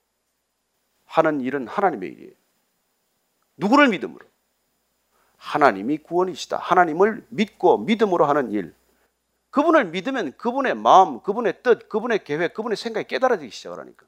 [1.15, 2.33] 하는 일은 하나님의 일이에요.
[3.57, 4.27] 누구를 믿음으로?
[5.37, 6.57] 하나님이 구원이시다.
[6.57, 8.75] 하나님을 믿고 믿음으로 하는 일.
[9.51, 14.07] 그분을 믿으면 그분의 마음, 그분의 뜻, 그분의 계획, 그분의 생각이 깨달아지기 시작을 하니까.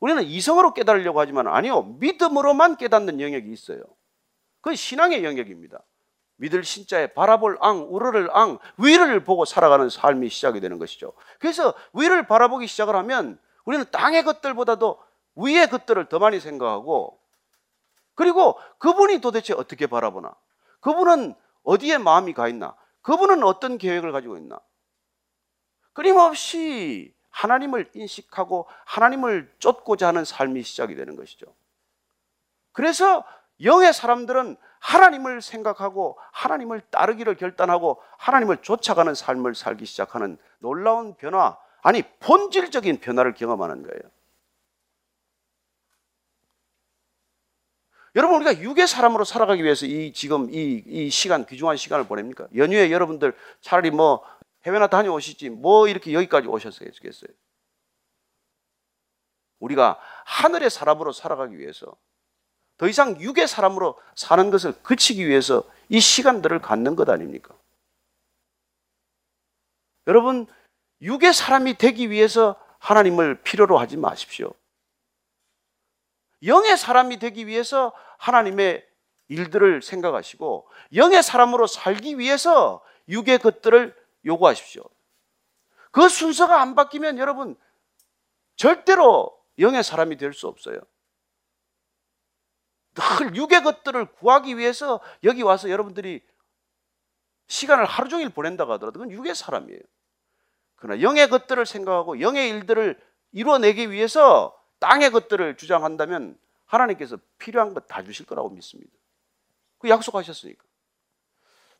[0.00, 1.82] 우리는 이성으로 깨달으려고 하지만 아니요.
[1.98, 3.82] 믿음으로만 깨닫는 영역이 있어요.
[4.60, 5.80] 그건 신앙의 영역입니다.
[6.36, 11.14] 믿을 신자에 바라볼 앙, 우러를 앙, 위를 보고 살아가는 삶이 시작이 되는 것이죠.
[11.38, 14.98] 그래서 위를 바라보기 시작을 하면 우리는 땅의 것들보다도
[15.36, 17.18] 위의 것들을 더 많이 생각하고
[18.14, 20.34] 그리고 그분이 도대체 어떻게 바라보나?
[20.80, 22.74] 그분은 어디에 마음이 가 있나?
[23.02, 24.58] 그분은 어떤 계획을 가지고 있나?
[25.92, 31.46] 끊임없이 하나님을 인식하고 하나님을 쫓고자 하는 삶이 시작이 되는 것이죠.
[32.72, 33.24] 그래서
[33.62, 42.02] 영의 사람들은 하나님을 생각하고 하나님을 따르기를 결단하고 하나님을 쫓아가는 삶을 살기 시작하는 놀라운 변화, 아니
[42.20, 44.02] 본질적인 변화를 경험하는 거예요.
[48.14, 52.46] 여러분 우리가 육의 사람으로 살아가기 위해서 이 지금 이, 이 시간 귀중한 시간을 보냅니까?
[52.54, 54.22] 연휴에 여러분들 차라리 뭐
[54.66, 57.30] 해외나 다녀오시지 뭐 이렇게 여기까지 오셨겠어요?
[59.60, 61.96] 우리가 하늘의 사람으로 살아가기 위해서
[62.76, 67.54] 더 이상 육의 사람으로 사는 것을 그치기 위해서 이 시간들을 갖는 것 아닙니까?
[70.06, 70.46] 여러분
[71.00, 74.52] 육의 사람이 되기 위해서 하나님을 필요로 하지 마십시오.
[76.44, 78.86] 영의 사람이 되기 위해서 하나님의
[79.28, 84.84] 일들을 생각하시고 영의 사람으로 살기 위해서 육의 것들을 요구하십시오.
[85.90, 87.56] 그 순서가 안 바뀌면 여러분
[88.56, 90.80] 절대로 영의 사람이 될 수 없어요.
[92.94, 96.22] 늘 육의 것들을 구하기 위해서 여기 와서 여러분들이
[97.46, 99.80] 시간을 하루 종일 보낸다고 하더라도 그건 육의 사람이에요.
[100.76, 103.00] 그러나 영의 것들을 생각하고 영의 일들을
[103.32, 108.90] 이루어내기 위해서 땅의 것들을 주장한다면 하나님께서 필요한 것 다 주실 거라고 믿습니다.
[109.78, 110.62] 그 약속하셨으니까.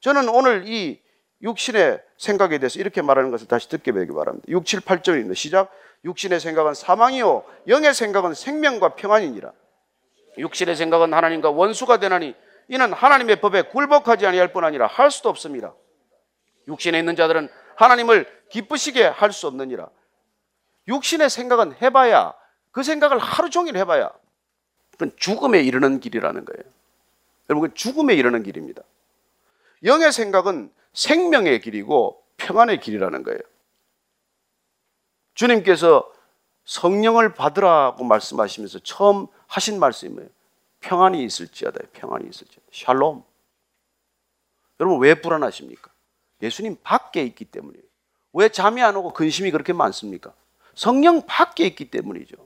[0.00, 1.00] 저는 오늘 이
[1.42, 4.46] 육신의 생각에 대해서 이렇게 말하는 것을 다시 듣게 되기 바랍니다.
[4.48, 5.34] 6, 7, 8절입니다.
[5.34, 5.70] 시작.
[6.04, 9.52] 육신의 생각은 사망이요 영의 생각은 생명과 평안이니라.
[10.38, 12.34] 육신의 생각은 하나님과 원수가 되나니
[12.68, 15.74] 이는 하나님의 법에 굴복하지 아니할 뿐 아니라 할 수도 없습니다.
[16.68, 19.88] 육신에 있는 자들은 하나님을 기쁘시게 할 수 없느니라.
[20.88, 22.34] 육신의 생각은 해봐야
[22.72, 24.10] 그 생각을 하루 종일 해봐야
[24.90, 26.72] 그건 죽음에 이르는 길이라는 거예요.
[27.48, 28.82] 여러분, 그 죽음에 이르는 길입니다.
[29.84, 33.40] 영의 생각은 생명의 길이고 평안의 길이라는 거예요.
[35.34, 36.10] 주님께서
[36.64, 40.30] 성령을 받으라고 말씀하시면서 처음 하신 말씀이 뭐예요?
[40.80, 41.80] 평안이 있을지어다.
[41.92, 42.66] 평안이 있을지어다.
[42.72, 43.24] 샬롬.
[44.80, 45.90] 여러분 왜 불안하십니까?
[46.42, 47.84] 예수님 밖에 있기 때문이에요.
[48.34, 50.32] 왜 잠이 안 오고 근심이 그렇게 많습니까?
[50.74, 52.36] 성령 밖에 있기 때문이죠.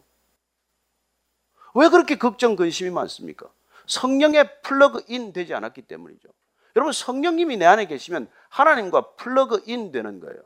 [1.76, 3.50] 왜 그렇게 걱정 근심이 많습니까?
[3.86, 6.28] 성령에 plug in 되지 않았기 때문이죠.
[6.74, 10.36] 여러분 성령님이 내 안에 계시면 하나님과 plug in 되는 거예요.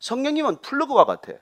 [0.00, 1.32] 성령님은 플러그와 같아.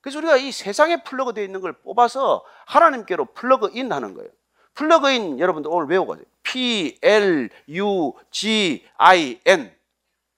[0.00, 4.30] 그래서 우리가 이 세상에 플러그 되어 있는 걸 뽑아서 하나님께로 plug in 하는 거예요.
[4.74, 6.26] plug in 여러분들 오늘 외우고 가세요.
[6.42, 9.74] P L U G I N.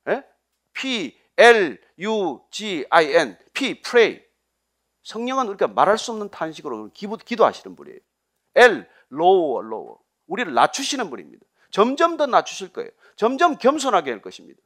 [0.09, 0.24] 예?
[0.72, 3.39] P L U G I N.
[3.53, 4.28] P pray.
[5.09, 7.98] 성령은 우리가 말할 수 없는 탄식으로 기도, 기도하시는 분이에요.
[8.56, 9.96] L lower lower.
[10.26, 11.46] 우리를 낮추시는 분입니다.
[11.70, 12.90] 점점 더 낮추실 거예요.
[13.16, 14.61] 점점 겸손하게 할 것입니다.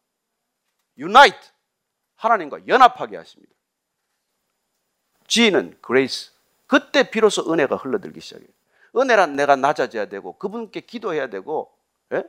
[0.98, 1.38] unite
[2.16, 3.52] 하나님과 연합하게 하십니다.
[5.28, 6.32] G는 grace.
[6.66, 8.48] 그때 비로소 은혜가 흘러들기 시작해요.
[8.96, 11.72] 은혜란 내가 낮아져야 되고 그분께 기도해야 되고
[12.12, 12.24] 예?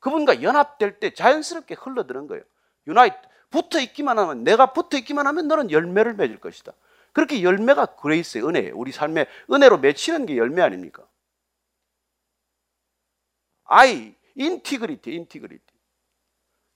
[0.00, 2.42] 그분과 연합될 때 자연스럽게 흘러드는 거예요.
[2.88, 3.16] unite
[3.54, 6.72] 붙어 있기만 하면 내가 붙어 있기만 하면 너는 열매를 맺을 것이다.
[7.12, 8.76] 그렇게 열매가 grace의 은혜예요.
[8.76, 11.08] 우리 삶에 은혜로 맺히는 게 열매 아닙니까?
[13.66, 15.72] I integrity integrity.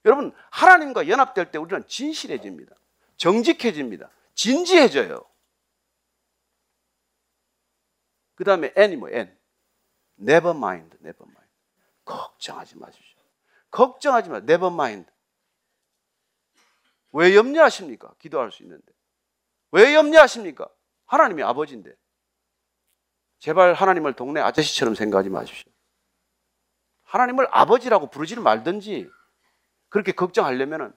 [0.04, 2.76] 여러분 하나님과 연합될 때 우리는 진실해집니다.
[3.16, 4.08] 정직해집니다.
[4.34, 5.24] 진지해져요.
[8.36, 9.36] 그 다음에 N이 뭐 N.
[10.20, 11.50] Never mind, never mind.
[12.04, 13.20] 걱정하지 마십시오.
[13.72, 14.36] 걱정하지 마.
[14.36, 15.10] Never mind.
[17.12, 18.12] 왜 염려하십니까?
[18.18, 18.92] 기도할 수 있는데.
[19.72, 20.68] 왜 염려하십니까?
[21.06, 21.92] 하나님이 아버지인데.
[23.38, 25.70] 제발 하나님을 동네 아저씨처럼 생각하지 마십시오.
[27.04, 29.08] 하나님을 아버지라고 부르지를 말든지
[29.88, 30.92] 그렇게 걱정하려면은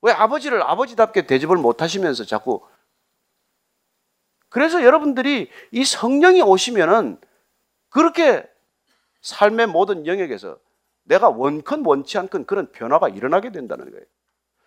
[0.00, 2.66] 왜 아버지를 아버지답게 대접을 못 하시면서 자꾸
[4.48, 7.20] 그래서 여러분들이 이 성령이 오시면은
[7.88, 8.48] 그렇게
[9.20, 10.58] 삶의 모든 영역에서
[11.04, 14.04] 내가 원컨 원치 않건 그런 변화가 일어나게 된다는 거예요.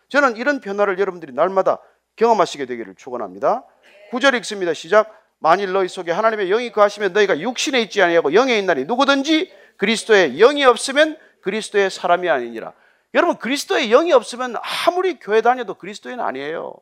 [0.10, 1.80] 저는 이런 변화를 여러분들이 날마다
[2.16, 3.64] 경험하시게 되기를 축원합니다.
[4.12, 4.74] 구절 읽습니다.
[4.74, 5.22] 시작.
[5.40, 10.64] 만일 너희 속에 하나님의 영이 거하시면 너희가 육신에 있지 아니하고 영에 있나니 누구든지 그리스도의 영이
[10.64, 12.74] 없으면 그리스도의 사람이 아니니라.
[13.14, 14.56] 여러분 그리스도의 영이 없으면
[14.88, 16.74] 아무리 교회 다녀도 그리스도인 아니에요.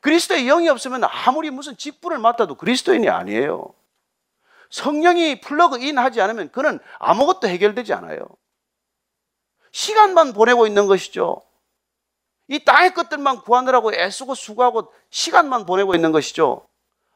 [0.00, 3.72] 그리스도의 영이 없으면 아무리 무슨 직분을 맡아도 그리스도인이 아니에요.
[4.70, 8.26] 성령이 플러그인 하지 않으면 그는 아무것도 해결되지 않아요.
[9.70, 11.42] 시간만 보내고 있는 것이죠.
[12.52, 16.68] 이 땅의 것들만 구하느라고 애쓰고 수고하고 시간만 보내고 있는 것이죠.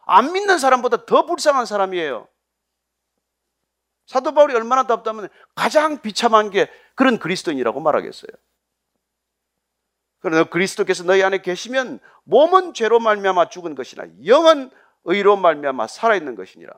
[0.07, 2.27] 안 믿는 사람보다 더 불쌍한 사람이에요.
[4.07, 8.31] 사도 바울이 얼마나 답답하면 가장 비참한 게 그런 그리스도인이라고 말하겠어요.
[10.21, 14.71] 그러나 그리스도께서 너희 안에 계시면 몸은 죄로 말미암아 죽은 것이나 영은
[15.05, 16.73] 의로 말미암아 살아 있는 것이니라.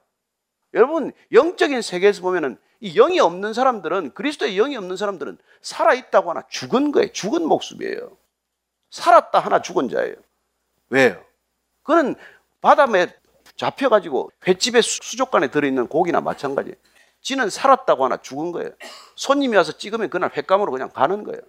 [0.75, 6.43] 여러분 영적인 세계에서 보면은 이 영이 없는 사람들은 그리스도의 영이 없는 사람들은 살아 있다고 하나
[6.49, 7.13] 죽은 거예요.
[7.13, 8.18] 죽은 목숨이에요.
[8.91, 10.17] 살았다 하나 죽은 자예요.
[10.91, 11.23] 왜요?
[11.83, 12.15] 그는
[12.61, 13.09] 바다에
[13.57, 16.75] 잡혀가지고 횟집에 수족관에 들어있는 고기나 마찬가지.
[17.21, 18.71] 지는 살았다고 하나 죽은 거예요.
[19.17, 21.41] 손님이 와서 찍으면 그날 횟감으로 그냥 가는 거예요.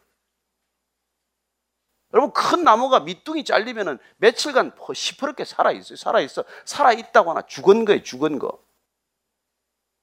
[2.13, 5.95] 여러분 큰 나무가 밑둥이 잘리면은 며칠간 시퍼렇게 살아 있어요.
[5.95, 6.43] 살아 있어.
[6.65, 8.01] 살아 있다고 하나 죽은 거예요.
[8.01, 8.59] 죽은 거.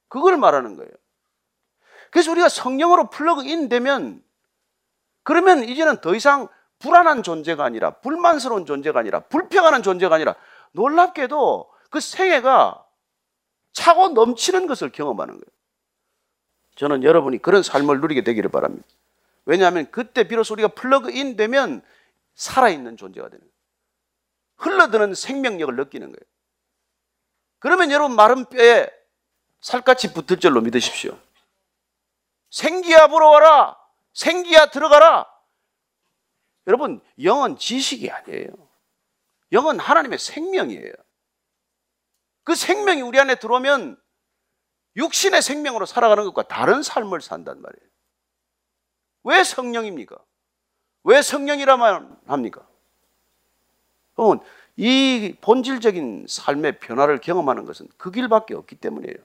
[0.07, 0.91] 그걸 말하는 거예요.
[2.11, 4.23] 그래서 우리가 성령으로 플러그인 되면
[5.23, 6.47] 그러면 이제는 더 이상
[6.79, 10.35] 불안한 존재가 아니라 불만스러운 존재가 아니라 불평하는 존재가 아니라
[10.71, 12.85] 놀랍게도 그 생애가
[13.73, 15.57] 차고 넘치는 것을 경험하는 거예요.
[16.75, 18.87] 저는 여러분이 그런 삶을 누리게 되기를 바랍니다.
[19.45, 21.81] 왜냐하면 그때 비로소 우리가 플러그인 되면
[22.35, 23.53] 살아있는 존재가 되는 거예요.
[24.57, 26.19] 흘러드는 생명력을 느끼는 거예요.
[27.59, 28.89] 그러면 여러분 마른 뼈에
[29.61, 31.17] 살갗이 붙을 줄로 믿으십시오.
[32.49, 33.77] 생기야 불어와라.
[34.13, 35.25] 생기야 들어가라.
[36.67, 38.49] 여러분, 영은 지식이 아니에요.
[39.53, 40.91] 영은 하나님의 생명이에요.
[42.43, 43.99] 그 생명이 우리 안에 들어오면
[44.97, 47.87] 육신의 생명으로 살아가는 것과 다른 삶을 산단 말이에요.
[49.23, 50.17] 왜 성령입니까?
[51.03, 52.67] 왜 성령이라만 합니까?
[54.15, 54.43] 그러면
[54.75, 59.17] 이 본질적인 삶의 변화를 경험하는 것은 그 길밖에 없기 때문이에요.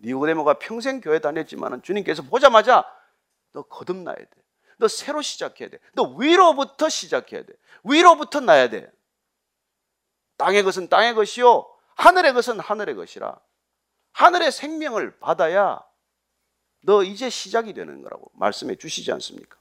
[0.00, 2.84] 니고데모가 평생 교회 다녔지만 주님께서 보자마자
[3.52, 4.41] 너 거듭나야 돼.
[4.82, 5.78] 너 새로 시작해야 돼.
[5.92, 7.52] 너 위로부터 시작해야 돼.
[7.84, 8.90] 위로부터 나야 돼.
[10.38, 11.64] 땅의 것은 땅의 것이요.
[11.94, 13.38] 하늘의 것은 하늘의 것이라.
[14.12, 15.80] 하늘의 생명을 받아야
[16.80, 19.56] 너 이제 시작이 되는 거라고 말씀해 주시지 않습니까?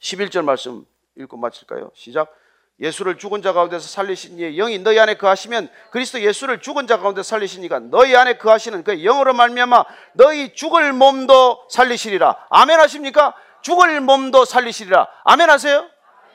[0.00, 0.84] 11절 말씀
[1.16, 1.90] 읽고 마칠까요?
[1.94, 2.30] 시작.
[2.78, 7.22] 예수를 죽은 자 가운데서 살리신 이의 영이 너희 안에 거하시면 그리스도 예수를 죽은 자 가운데
[7.22, 12.48] 살리신 이가 너희 안에 거하시는 그 영으로 말미암아 너희 죽을 몸도 살리시리라.
[12.50, 13.34] 아멘 하십니까?
[13.66, 15.08] 죽을 몸도 살리시리라.
[15.24, 15.90] 아멘 하세요?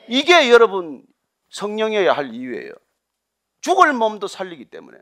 [0.06, 1.02] 이게 여러분
[1.48, 2.74] 성령이어야 할 이유예요.
[3.62, 4.98] 죽을 몸도 살리기 때문에.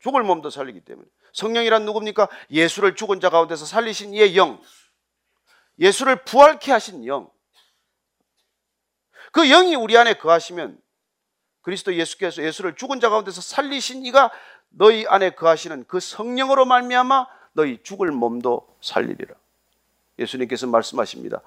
[0.00, 1.06] 죽을 몸도 살리기 때문에.
[1.32, 2.28] 성령이란 누굽니까?
[2.50, 4.60] 예수를 죽은 자 가운데서 살리신 이의 영.
[5.78, 7.30] 예수를 부활케 하신 영.
[9.30, 10.82] 그 영이 우리 안에 거하시면
[11.62, 14.32] 그리스도 예수께서 예수를 죽은 자 가운데서 살리신 이가
[14.70, 19.36] 너희 안에 거하시는 그 성령으로 말미암아 너희 죽을 몸도 살리리라.
[20.18, 21.40] 예수님께서 말씀하십니다.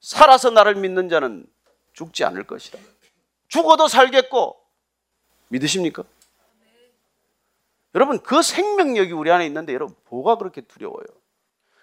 [0.00, 1.46] 살아서 나를 믿는 자는
[1.92, 2.78] 죽지 않을 것이라.
[3.48, 4.60] 죽어도 살겠고
[5.48, 6.04] 믿으십니까?
[7.94, 11.06] 여러분 그 생명력이 우리 안에 있는데 여러분 뭐가 그렇게 두려워요?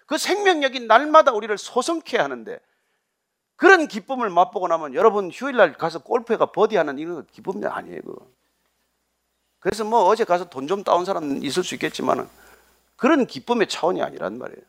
[0.06, 2.60] 그 생명력이 날마다 우리를 소성케 하는데
[3.56, 8.00] 그런 기쁨을 맛보고 나면 여러분 휴일날 가서 골프가 버디하는 이런 기쁨이 아니에요.
[8.02, 8.26] 그거.
[9.58, 12.28] 그래서 뭐 어제 가서 돈 좀 따온 사람 있을 수 있겠지만
[12.96, 14.62] 그런 기쁨의 차원이 아니란 말이에요.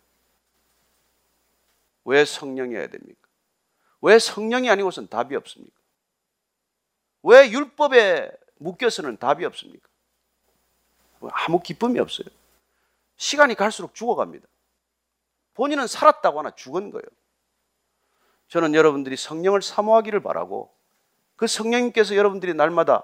[2.05, 3.19] 왜 성령이어야 됩니까?
[4.01, 5.75] 왜 성령이 아니고선 답이 없습니까?
[7.23, 9.87] 왜 율법에 묶여서는 답이 없습니까?
[11.31, 12.27] 아무 기쁨이 없어요.
[13.17, 14.47] 시간이 갈수록 죽어갑니다.
[15.55, 17.03] 본인은 살았다고 하나 죽은 거예요.
[18.49, 20.71] 저는 여러분들이 성령을 사모하기를 바라고
[21.35, 23.03] 그 성령님께서 여러분들이 날마다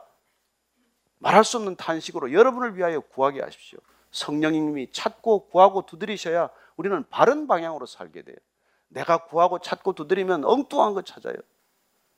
[1.18, 3.80] 말할 수 없는 탄식으로 여러분을 위하여 구하게 하십시오.
[4.12, 8.36] 성령님이 찾고 구하고 두드리셔야 우리는 바른 방향으로 살게 돼요.
[8.90, 11.36] 내가 구하고 찾고 두드리면 엉뚱한 거 찾아요.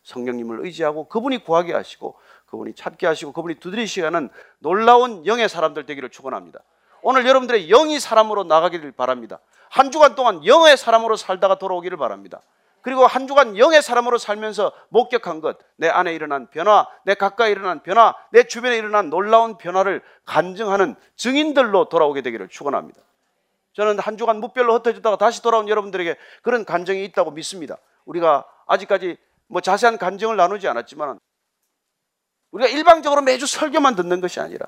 [0.03, 2.15] 성령님을 의지하고 그분이 구하게 하시고
[2.47, 4.29] 그분이 찾게 하시고 그분이 두드리시게 하는
[4.59, 6.59] 놀라운 영의 사람들 되기를 축원합니다.
[7.01, 9.39] 오늘 여러분들의 영이 사람으로 나가기를 바랍니다.
[9.69, 12.41] 한 주간 동안 영의 사람으로 살다가 돌아오기를 바랍니다.
[12.83, 17.81] 그리고 한 주간 영의 사람으로 살면서 목격한 것, 내 안에 일어난 변화, 내 가까이 일어난
[17.81, 23.01] 변화, 내 주변에 일어난 놀라운 변화를 간증하는 증인들로 돌아오게 되기를 축원합니다.
[23.71, 27.77] 저는 한 주간 무별로 흩어졌다가 다시 돌아온 여러분들에게 그런 간증이 있다고 믿습니다.
[28.03, 29.15] 우리가 아직까지
[29.47, 31.19] 뭐 자세한 간증을 나누지 않았지만
[32.51, 34.67] 우리가 일방적으로 매주 설교만 듣는 것이 아니라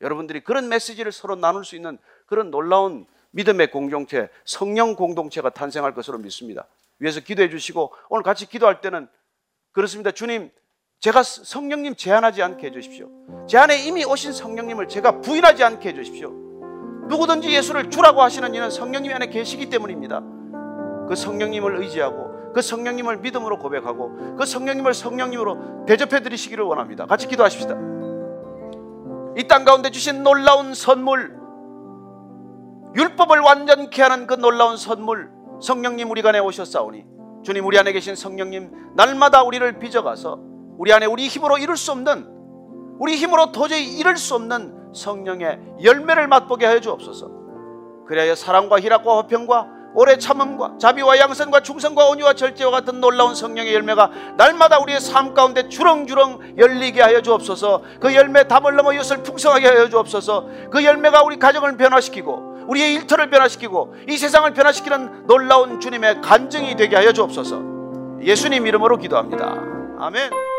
[0.00, 6.16] 여러분들이 그런 메시지를 서로 나눌 수 있는 그런 놀라운 믿음의 공동체, 성령 공동체가 탄생할 것으로
[6.18, 6.66] 믿습니다.
[6.98, 9.08] 위해서 기도해 주시고 오늘 같이 기도할 때는
[9.72, 10.10] 그렇습니다.
[10.10, 10.50] 주님,
[11.00, 13.08] 제가 성령님 제한하지 않게 해 주십시오.
[13.48, 16.30] 제 안에 이미 오신 성령님을 제가 부인하지 않게 해 주십시오.
[17.08, 20.20] 누구든지 예수를 주라고 하시는 이는 성령님이 안에 계시기 때문입니다.
[21.08, 27.04] 그 성령님을 의지하고 그 성령님을 믿음으로 고백하고 그 성령님을 성령님으로 대접해 드리시기를 원합니다.
[27.06, 27.74] 같이 기도하십시다.
[29.36, 31.36] 이 땅 가운데 주신 놀라운 선물,
[32.94, 35.30] 율법을 완전케 하는 그 놀라운 선물,
[35.60, 37.04] 성령님 우리 간에 오셨사오니
[37.42, 40.38] 주님 우리 안에 계신 성령님 날마다 우리를 빚어가서
[40.78, 42.26] 우리 안에 우리 힘으로 이룰 수 없는
[42.98, 47.30] 우리 힘으로 도저히 이룰 수 없는 성령의 열매를 맛보게 하여 주옵소서.
[48.06, 54.10] 그래야 사랑과 희락과 화평과 오래 참음과 자비와 양선과 충성과 온유와 절제와 같은 놀라운 성령의 열매가
[54.36, 57.82] 날마다 우리의 삶 가운데 주렁주렁 열리게 하여 주옵소서.
[58.00, 60.48] 그 열매 담을 넘어 이웃을 풍성하게 하여 주옵소서.
[60.70, 66.96] 그 열매가 우리 가정을 변화시키고 우리의 일터를 변화시키고 이 세상을 변화시키는 놀라운 주님의 간증이 되게
[66.96, 67.74] 하여 주옵소서.
[68.22, 69.54] 예수님 이름으로 기도합니다.
[69.98, 70.53] 아멘.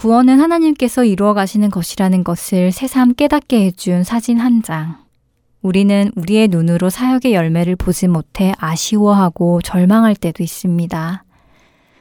[0.00, 4.96] 구원은 하나님께서 이루어 가시는 것이라는 것을 새삼 깨닫게 해준 사진 한 장.
[5.60, 11.22] 우리는 우리의 눈으로 사역의 열매를 보지 못해 아쉬워하고 절망할 때도 있습니다.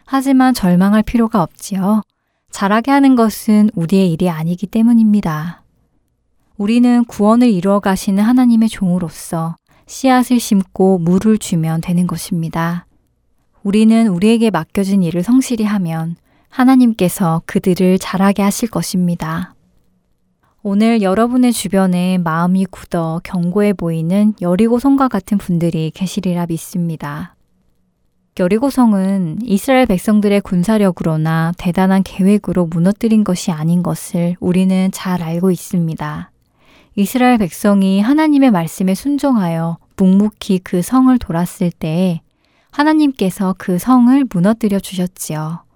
[0.06, 2.04] 하지만 절망할 필요가 없지요.
[2.52, 5.64] 잘하게 하는 것은 우리의 일이 아니기 때문입니다.
[6.56, 12.86] 우리는 구원을 이루어 가시는 하나님의 종으로서 씨앗을 심고 물을 주면 되는 것입니다.
[13.62, 16.16] 우리는 우리에게 맡겨진 일을 성실히 하면
[16.50, 19.56] 하나님께서 그들을 자라게 하실 것입니다.
[20.62, 27.36] 오늘 여러분의 주변에 마음이 굳어 견고해 보이는 여리고성과 같은 분들이 계시리라 믿습니다.
[28.38, 36.32] 여리고성은 이스라엘 백성들의 군사력으로나 대단한 계획으로 무너뜨린 것이 아닌 것을 우리는 잘 알고 있습니다.
[36.96, 42.22] 이스라엘 백성이 하나님의 말씀에 순종하여 묵묵히 그 성을 돌았을 때에
[42.72, 45.69] 하나님께서 그 성을 무너뜨려 주셨지요.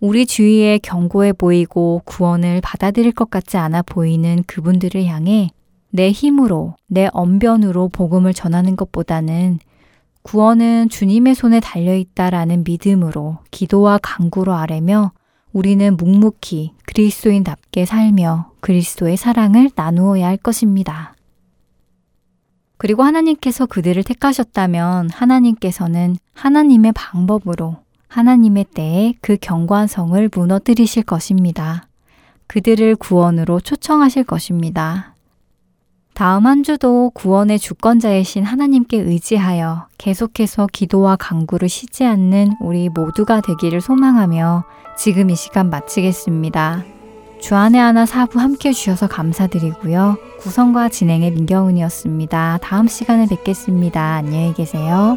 [0.00, 5.50] 우리 주위에 견고해 보이고 구원을 받아들일 것 같지 않아 보이는 그분들을 향해
[5.90, 9.58] 내 힘으로, 내 언변으로 복음을 전하는 것보다는
[10.22, 15.12] 구원은 주님의 손에 달려있다라는 믿음으로 기도와 강구로 아뢰며
[15.52, 21.14] 우리는 묵묵히 그리스도인답게 살며 그리스도의 사랑을 나누어야 할 것입니다.
[22.76, 27.78] 그리고 하나님께서 그들을 택하셨다면 하나님께서는 하나님의 방법으로
[28.08, 31.86] 하나님의 때에 그 견고한 성을 무너뜨리실 것입니다.
[32.46, 35.14] 그들을 구원으로 초청하실 것입니다.
[36.14, 43.80] 다음 한 주도 구원의 주권자이신 하나님께 의지하여 계속해서 기도와 강구를 쉬지 않는 우리 모두가 되기를
[43.80, 44.64] 소망하며
[44.96, 46.82] 지금 이 시간 마치겠습니다.
[47.40, 50.16] 주안의 하나 사부 함께 주셔서 감사드리고요.
[50.40, 52.58] 구성과 진행의 민경훈이었습니다.
[52.62, 54.14] 다음 시간에 뵙겠습니다.
[54.14, 55.16] 안녕히 계세요.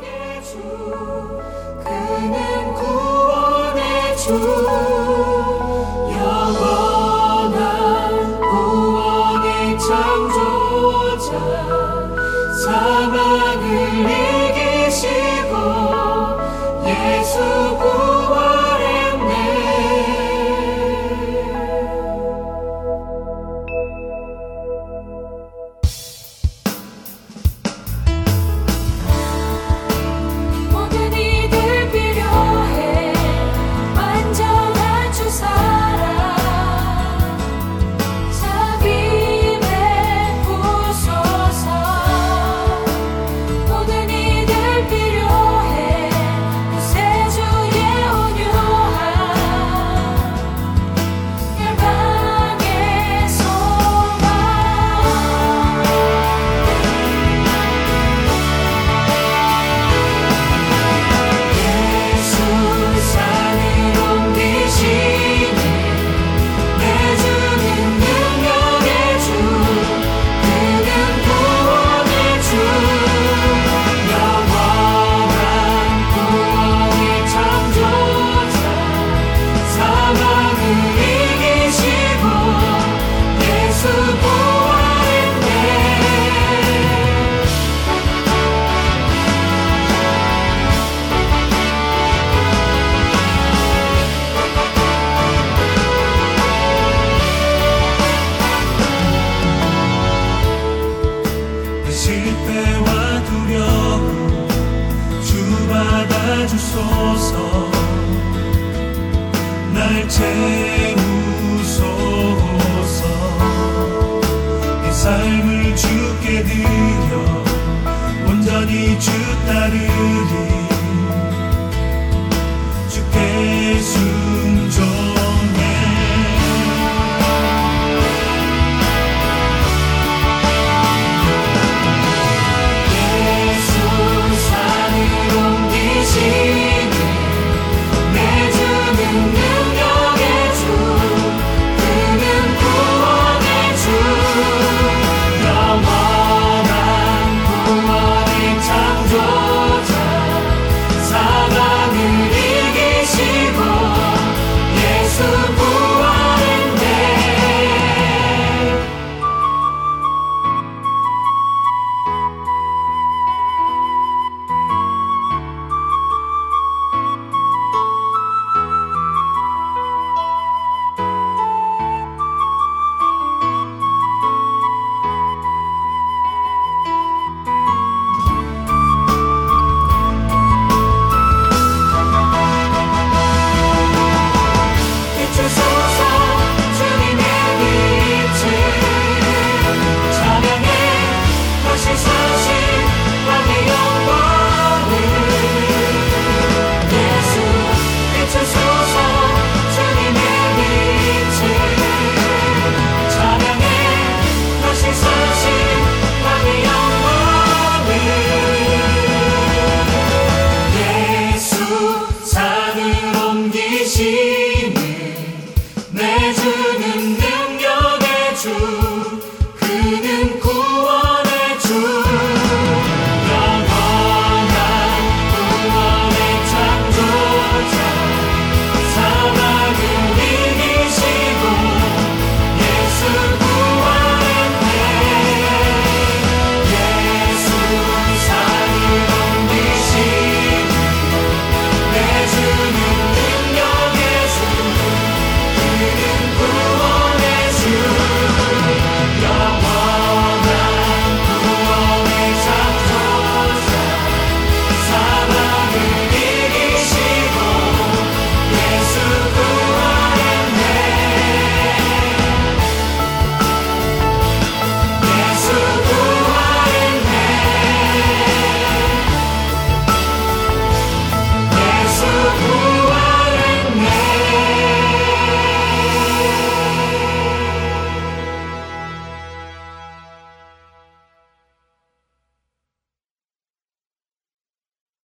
[12.64, 13.64] 사망을
[14.50, 15.54] 이기시고
[16.86, 17.81] 예수